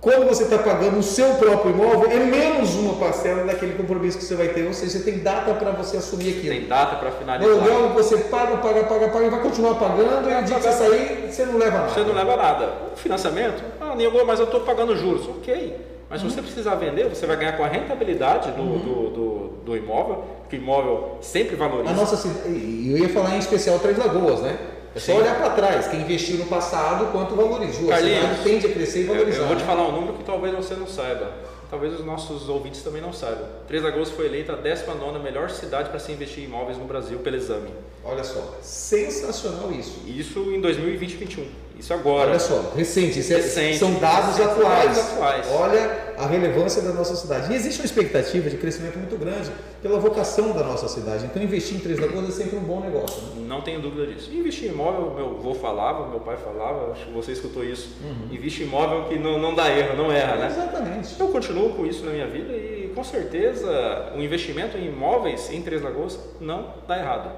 Quando 0.02 0.26
você 0.26 0.42
está 0.42 0.58
pagando 0.58 0.98
o 0.98 1.02
seu 1.02 1.34
próprio 1.34 1.70
imóvel, 1.70 2.10
é 2.10 2.18
menos 2.18 2.74
uma 2.74 2.94
parcela 2.94 3.44
daquele 3.44 3.74
compromisso 3.74 4.18
que 4.18 4.24
você 4.24 4.34
vai 4.34 4.48
ter. 4.48 4.66
Ou 4.66 4.74
seja, 4.74 4.98
você 4.98 5.04
tem 5.04 5.20
data 5.20 5.54
para 5.54 5.70
você 5.70 5.96
assumir 5.96 6.30
aquilo. 6.30 6.56
Tem 6.56 6.66
data 6.66 6.96
para 6.96 7.12
finalizar. 7.12 7.54
Aluguel 7.54 7.90
você 7.90 8.18
paga, 8.18 8.56
paga, 8.56 8.82
paga, 8.82 9.08
paga 9.10 9.26
e 9.26 9.30
vai 9.30 9.40
continuar 9.40 9.76
pagando. 9.76 10.28
E 10.28 10.34
o 10.34 10.42
dia 10.42 10.56
que 10.56 10.62
você 10.62 10.72
sair, 10.72 11.30
você 11.30 11.46
não 11.46 11.56
leva 11.56 11.78
nada. 11.78 11.94
Você 11.94 12.00
não 12.00 12.14
leva 12.14 12.36
nada. 12.36 12.72
O 12.92 12.96
financiamento, 12.96 13.62
ah, 13.80 13.94
Nilo, 13.94 14.26
mas 14.26 14.40
eu 14.40 14.46
estou 14.46 14.62
pagando 14.62 14.96
juros. 14.96 15.28
Ok. 15.28 15.76
Mas 16.10 16.20
se 16.20 16.26
uhum. 16.26 16.32
você 16.32 16.42
precisar 16.42 16.74
vender, 16.74 17.08
você 17.08 17.24
vai 17.24 17.36
ganhar 17.36 17.56
com 17.56 17.62
a 17.62 17.68
rentabilidade 17.68 18.50
do, 18.50 18.60
uhum. 18.60 18.78
do, 18.78 19.10
do, 19.10 19.48
do, 19.64 19.76
imóvel, 19.76 20.24
que 20.50 20.56
o 20.56 20.58
imóvel 20.58 21.18
sempre 21.20 21.54
valoriza. 21.54 21.90
A 21.90 21.96
nossa, 21.96 22.28
eu 22.48 22.98
ia 22.98 23.08
falar 23.08 23.36
em 23.36 23.38
especial 23.38 23.78
Três 23.78 23.96
Lagoas, 23.96 24.40
né? 24.40 24.58
É 24.94 25.00
só 25.00 25.12
Sim. 25.12 25.18
olhar 25.18 25.36
para 25.36 25.50
trás, 25.50 25.88
quem 25.88 26.00
investiu 26.00 26.36
no 26.36 26.46
passado, 26.46 27.10
quanto 27.12 27.34
valorizou. 27.34 27.88
Carlinhos, 27.88 28.18
a 28.18 28.28
cidade 28.28 28.42
tende 28.42 28.66
a 28.66 28.72
crescer 28.72 29.00
e 29.00 29.04
valorizar. 29.04 29.38
Eu, 29.38 29.42
eu 29.42 29.48
vou 29.48 29.56
te 29.56 29.64
falar 29.64 29.88
um 29.88 29.92
número 29.92 30.14
que 30.14 30.24
talvez 30.24 30.54
você 30.54 30.74
não 30.74 30.86
saiba. 30.86 31.32
Talvez 31.70 31.94
os 31.94 32.04
nossos 32.04 32.50
ouvintes 32.50 32.82
também 32.82 33.00
não 33.00 33.14
saibam. 33.14 33.46
Três 33.66 33.82
Lagoas 33.82 34.10
foi 34.10 34.26
eleita 34.26 34.52
a 34.52 34.56
19 34.56 35.18
melhor 35.20 35.48
cidade 35.48 35.88
para 35.88 35.98
se 35.98 36.12
investir 36.12 36.44
em 36.44 36.46
imóveis 36.46 36.76
no 36.76 36.84
Brasil 36.84 37.18
pelo 37.20 37.36
exame. 37.36 37.70
Olha 38.04 38.22
só, 38.22 38.58
sensacional 38.60 39.72
isso. 39.72 40.02
Isso 40.06 40.40
em 40.52 40.60
2020 40.60 41.02
2021. 41.16 41.61
Isso 41.78 41.92
agora. 41.92 42.30
Olha 42.30 42.38
só, 42.38 42.72
recente, 42.76 43.18
isso 43.18 43.32
é, 43.32 43.36
recente 43.36 43.78
são 43.78 43.94
dados 43.94 44.40
atuais. 44.40 44.98
atuais. 44.98 45.46
Olha 45.50 46.12
a 46.16 46.26
relevância 46.26 46.80
da 46.82 46.92
nossa 46.92 47.16
cidade. 47.16 47.52
E 47.52 47.56
existe 47.56 47.80
uma 47.80 47.86
expectativa 47.86 48.48
de 48.48 48.56
crescimento 48.56 48.98
muito 48.98 49.16
grande 49.16 49.50
pela 49.82 49.98
vocação 49.98 50.52
da 50.52 50.62
nossa 50.62 50.88
cidade. 50.88 51.24
Então, 51.24 51.42
investir 51.42 51.76
em 51.76 51.80
Três 51.80 51.98
Lagoas 51.98 52.28
é 52.28 52.30
sempre 52.30 52.56
um 52.56 52.62
bom 52.62 52.80
negócio. 52.80 53.22
Né? 53.22 53.44
Não 53.46 53.60
tenho 53.60 53.80
dúvida 53.80 54.06
disso. 54.06 54.32
investir 54.32 54.68
em 54.68 54.72
imóvel, 54.72 55.12
meu 55.14 55.26
avô 55.38 55.54
falava, 55.54 56.08
meu 56.08 56.20
pai 56.20 56.36
falava, 56.36 56.92
acho 56.92 57.06
que 57.06 57.12
você 57.12 57.32
escutou 57.32 57.64
isso. 57.64 57.96
Uhum. 58.02 58.34
Investe 58.34 58.62
em 58.62 58.66
imóvel 58.66 59.04
que 59.08 59.18
não, 59.18 59.38
não 59.38 59.54
dá 59.54 59.68
erro, 59.70 59.96
não 59.96 60.12
erra, 60.12 60.36
né? 60.36 60.46
Exatamente. 60.46 61.18
Eu 61.18 61.28
continuo 61.28 61.70
com 61.74 61.84
isso 61.84 62.04
na 62.04 62.12
minha 62.12 62.26
vida 62.28 62.52
e, 62.52 62.92
com 62.94 63.02
certeza, 63.02 64.12
o 64.14 64.20
investimento 64.20 64.76
em 64.76 64.86
imóveis 64.86 65.50
em 65.50 65.62
Três 65.62 65.82
Lagoas 65.82 66.18
não 66.40 66.74
dá 66.86 66.98
errado. 66.98 67.32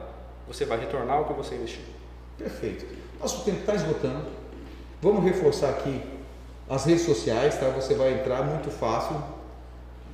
Você 0.46 0.64
vai 0.64 0.78
retornar 0.78 1.22
o 1.22 1.24
que 1.24 1.32
você 1.32 1.54
investiu. 1.54 1.82
Perfeito. 2.36 3.03
Nosso 3.20 3.44
tempo 3.44 3.60
está 3.60 3.74
esgotando. 3.74 4.26
Vamos 5.00 5.24
reforçar 5.24 5.70
aqui 5.70 6.00
as 6.68 6.84
redes 6.84 7.04
sociais, 7.04 7.58
tá? 7.58 7.68
Você 7.68 7.94
vai 7.94 8.14
entrar 8.14 8.42
muito 8.42 8.70
fácil. 8.70 9.16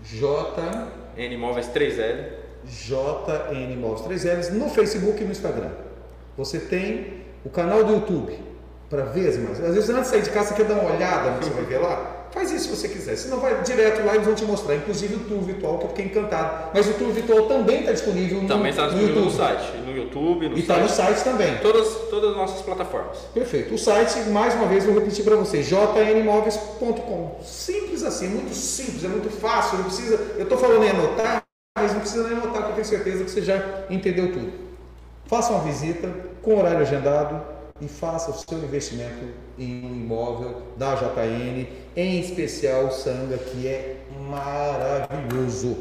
J 0.02 0.88
N 1.16 1.34
Imóveis 1.34 1.66
3L. 1.68 2.40
JN 2.64 3.72
Imóveis 3.72 4.22
3L 4.22 4.50
no 4.52 4.68
Facebook 4.68 5.22
e 5.22 5.24
no 5.24 5.32
Instagram. 5.32 5.70
Você 6.36 6.58
tem 6.58 7.24
o 7.44 7.48
canal 7.48 7.84
do 7.84 7.92
YouTube 7.94 8.38
para 8.88 9.04
ver 9.04 9.28
as 9.28 9.36
imagens. 9.36 9.60
Às 9.60 9.74
vezes 9.74 9.90
antes 9.90 10.04
de 10.04 10.08
sair 10.08 10.22
de 10.22 10.30
casa 10.30 10.48
você 10.48 10.54
quer 10.54 10.64
dar 10.66 10.74
uma 10.74 10.92
olhada 10.92 11.30
no 11.30 11.38
que 11.38 11.44
você 11.46 11.50
vai 11.50 11.64
ver 11.64 11.78
lá. 11.78 12.19
Faz 12.32 12.50
isso 12.52 12.64
se 12.64 12.76
você 12.76 12.88
quiser. 12.88 13.16
Se 13.16 13.28
não, 13.28 13.40
vai 13.40 13.60
direto 13.62 14.04
lá 14.04 14.12
e 14.12 14.16
eles 14.16 14.26
vão 14.26 14.34
te 14.34 14.44
mostrar. 14.44 14.76
Inclusive 14.76 15.16
o 15.16 15.20
tour 15.20 15.40
virtual, 15.40 15.78
que 15.78 15.84
eu 15.84 15.88
fiquei 15.88 16.04
encantado. 16.06 16.70
Mas 16.72 16.88
o 16.88 16.94
tour 16.94 17.10
virtual 17.10 17.46
também 17.46 17.80
está 17.80 17.92
disponível 17.92 18.42
no, 18.42 18.48
também 18.48 18.70
está 18.70 18.86
disponível 18.86 19.16
no, 19.16 19.24
no 19.24 19.30
site. 19.30 19.76
No 19.78 19.96
YouTube, 19.96 20.48
no 20.48 20.56
e 20.56 20.60
está 20.60 20.78
no 20.78 20.88
site 20.88 21.24
também. 21.24 21.58
Todas, 21.58 21.88
todas 22.08 22.30
as 22.30 22.36
nossas 22.36 22.62
plataformas. 22.62 23.18
Perfeito. 23.34 23.74
O 23.74 23.78
site, 23.78 24.20
mais 24.30 24.54
uma 24.54 24.66
vez, 24.66 24.84
vou 24.84 24.94
repetir 24.94 25.24
para 25.24 25.34
vocês: 25.36 25.66
jnimóveis.com. 25.66 27.40
Simples 27.42 28.04
assim, 28.04 28.28
muito 28.28 28.54
simples, 28.54 29.04
é 29.04 29.08
muito 29.08 29.30
fácil. 29.30 29.78
Não 29.78 29.84
precisa. 29.84 30.14
Eu 30.36 30.44
estou 30.44 30.56
falando 30.56 30.84
em 30.84 30.90
anotar, 30.90 31.42
mas 31.76 31.92
não 31.92 32.00
precisa 32.00 32.28
nem 32.28 32.36
anotar, 32.36 32.62
porque 32.62 32.70
eu 32.70 32.74
tenho 32.74 32.86
certeza 32.86 33.24
que 33.24 33.30
você 33.30 33.42
já 33.42 33.84
entendeu 33.90 34.32
tudo. 34.32 34.52
Faça 35.26 35.52
uma 35.52 35.62
visita 35.64 36.08
com 36.42 36.58
horário 36.58 36.80
agendado 36.80 37.59
e 37.80 37.88
faça 37.88 38.30
o 38.30 38.34
seu 38.34 38.58
investimento 38.58 39.24
em 39.58 39.84
um 39.84 39.94
imóvel 39.94 40.62
da 40.76 40.94
JN, 40.94 41.66
em 41.96 42.20
especial 42.20 42.86
o 42.86 42.90
Sanga, 42.90 43.38
que 43.38 43.66
é 43.66 43.96
maravilhoso. 44.28 45.78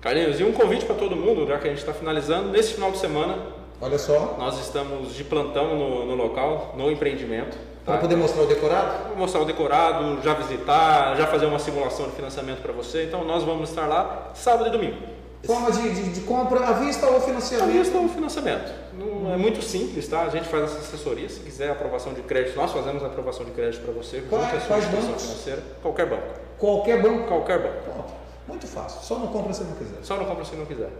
Carlinhos, 0.00 0.38
e 0.38 0.44
um 0.44 0.52
convite 0.52 0.84
para 0.84 0.94
todo 0.94 1.16
mundo, 1.16 1.46
já 1.46 1.58
que 1.58 1.66
a 1.66 1.70
gente 1.70 1.80
está 1.80 1.92
finalizando, 1.92 2.50
nesse 2.50 2.74
final 2.74 2.90
de 2.90 2.98
semana. 2.98 3.38
Olha 3.80 3.98
só. 3.98 4.36
Nós 4.38 4.60
estamos 4.60 5.14
de 5.14 5.24
plantão 5.24 5.76
no, 5.76 6.06
no 6.06 6.14
local, 6.14 6.74
no 6.76 6.90
empreendimento. 6.90 7.56
Para 7.84 7.98
poder 7.98 8.16
mostrar 8.16 8.42
o 8.42 8.46
decorado? 8.46 9.08
Vou 9.08 9.16
mostrar 9.18 9.40
o 9.40 9.44
decorado, 9.44 10.22
já 10.22 10.32
visitar, 10.32 11.16
já 11.16 11.26
fazer 11.26 11.46
uma 11.46 11.58
simulação 11.58 12.06
de 12.06 12.16
financiamento 12.16 12.62
para 12.62 12.72
você. 12.72 13.04
Então 13.04 13.24
nós 13.24 13.42
vamos 13.44 13.68
estar 13.68 13.86
lá 13.86 14.30
sábado 14.34 14.68
e 14.68 14.72
domingo. 14.72 15.13
Forma 15.46 15.70
de, 15.70 15.94
de, 15.94 16.12
de 16.12 16.20
compra 16.22 16.66
à 16.66 16.72
vista 16.72 17.06
ou 17.06 17.20
financiamento? 17.20 17.68
À 17.68 17.72
vista 17.72 17.98
ou 17.98 18.08
financiamento. 18.08 18.72
Não, 18.98 19.32
é 19.32 19.36
muito 19.36 19.62
simples, 19.62 20.08
tá? 20.08 20.22
A 20.22 20.28
gente 20.28 20.48
faz 20.48 20.64
essa 20.64 20.78
assessoria. 20.78 21.28
Se 21.28 21.40
quiser 21.40 21.70
aprovação 21.70 22.14
de 22.14 22.22
crédito, 22.22 22.56
nós 22.56 22.72
fazemos 22.72 23.02
a 23.02 23.06
aprovação 23.06 23.44
de 23.44 23.52
crédito 23.52 23.82
para 23.82 23.92
você. 23.92 24.22
Quais, 24.28 24.64
quais 24.64 24.84
bancos? 24.86 25.22
Financeira. 25.22 25.62
Qualquer 25.82 26.06
banco. 26.06 26.22
Qualquer 26.58 27.02
banco? 27.02 27.28
Qualquer 27.28 27.62
banco. 27.62 27.82
Pronto. 27.84 28.12
Muito 28.48 28.66
fácil. 28.66 29.02
Só 29.02 29.18
não 29.18 29.28
compra 29.28 29.52
se 29.52 29.64
não 29.64 29.72
quiser. 29.72 29.98
Só 30.02 30.16
não 30.16 30.24
compra 30.24 30.44
se 30.44 30.56
não 30.56 30.66
quiser. 30.66 30.90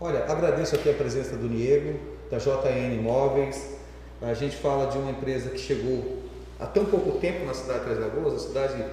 Olha, 0.00 0.24
agradeço 0.28 0.74
aqui 0.74 0.90
a 0.90 0.94
presença 0.94 1.36
do 1.36 1.48
Niego, 1.48 1.98
da 2.30 2.38
JN 2.38 2.94
Imóveis. 2.98 3.76
A 4.20 4.34
gente 4.34 4.56
fala 4.56 4.90
de 4.90 4.98
uma 4.98 5.10
empresa 5.10 5.50
que 5.50 5.58
chegou 5.58 6.22
há 6.58 6.66
tão 6.66 6.84
pouco 6.84 7.18
tempo 7.18 7.44
na 7.46 7.54
cidade 7.54 7.80
de 7.80 7.84
Três 7.86 8.00
Lagoas, 8.00 8.34
a 8.34 8.38
cidade 8.38 8.84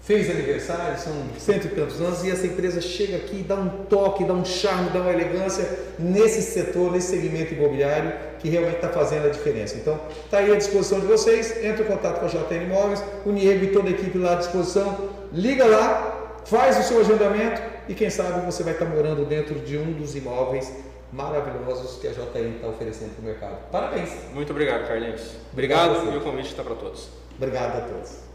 fez 0.00 0.30
aniversário, 0.30 0.98
são 0.98 1.12
cento 1.38 1.66
e 1.66 1.70
tantos 1.70 2.00
anos, 2.00 2.24
e 2.24 2.30
essa 2.30 2.46
empresa 2.46 2.80
chega 2.80 3.16
aqui 3.16 3.42
dá 3.42 3.56
um 3.56 3.68
toque, 3.86 4.24
dá 4.24 4.32
um 4.32 4.44
charme, 4.44 4.90
dá 4.90 5.00
uma 5.00 5.12
elegância 5.12 5.68
nesse 5.98 6.42
setor, 6.42 6.92
nesse 6.92 7.08
segmento 7.08 7.54
imobiliário 7.54 8.12
que 8.38 8.48
realmente 8.48 8.76
está 8.76 8.88
fazendo 8.88 9.26
a 9.26 9.30
diferença. 9.30 9.76
Então, 9.76 9.98
está 10.24 10.38
aí 10.38 10.52
à 10.52 10.56
disposição 10.56 11.00
de 11.00 11.06
vocês, 11.06 11.64
entre 11.64 11.82
em 11.82 11.86
contato 11.86 12.20
com 12.20 12.26
a 12.26 12.28
JN 12.28 12.64
Imóveis, 12.64 13.02
o 13.24 13.32
Niego 13.32 13.64
e 13.64 13.68
toda 13.68 13.88
a 13.88 13.90
equipe 13.90 14.16
lá 14.18 14.32
à 14.32 14.36
disposição, 14.36 15.10
liga 15.32 15.64
lá, 15.64 16.40
faz 16.44 16.78
o 16.78 16.82
seu 16.82 17.00
agendamento 17.00 17.60
e 17.88 17.94
quem 17.94 18.10
sabe 18.10 18.44
você 18.44 18.62
vai 18.62 18.74
estar 18.74 18.86
morando 18.86 19.24
dentro 19.24 19.58
de 19.60 19.76
um 19.76 19.92
dos 19.92 20.14
imóveis 20.14 20.72
maravilhosos 21.12 21.98
que 22.00 22.08
a 22.08 22.12
JN 22.12 22.56
está 22.56 22.68
oferecendo 22.68 23.14
para 23.14 23.22
o 23.22 23.24
mercado. 23.24 23.70
Parabéns! 23.70 24.10
Muito 24.32 24.50
obrigado, 24.50 24.86
Carlinhos. 24.86 25.32
Obrigado, 25.52 25.96
obrigado 25.96 26.14
e 26.14 26.18
o 26.18 26.20
convite 26.20 26.50
está 26.50 26.62
para 26.62 26.74
todos. 26.74 27.08
Obrigado 27.38 27.76
a 27.76 27.80
todos. 27.82 28.25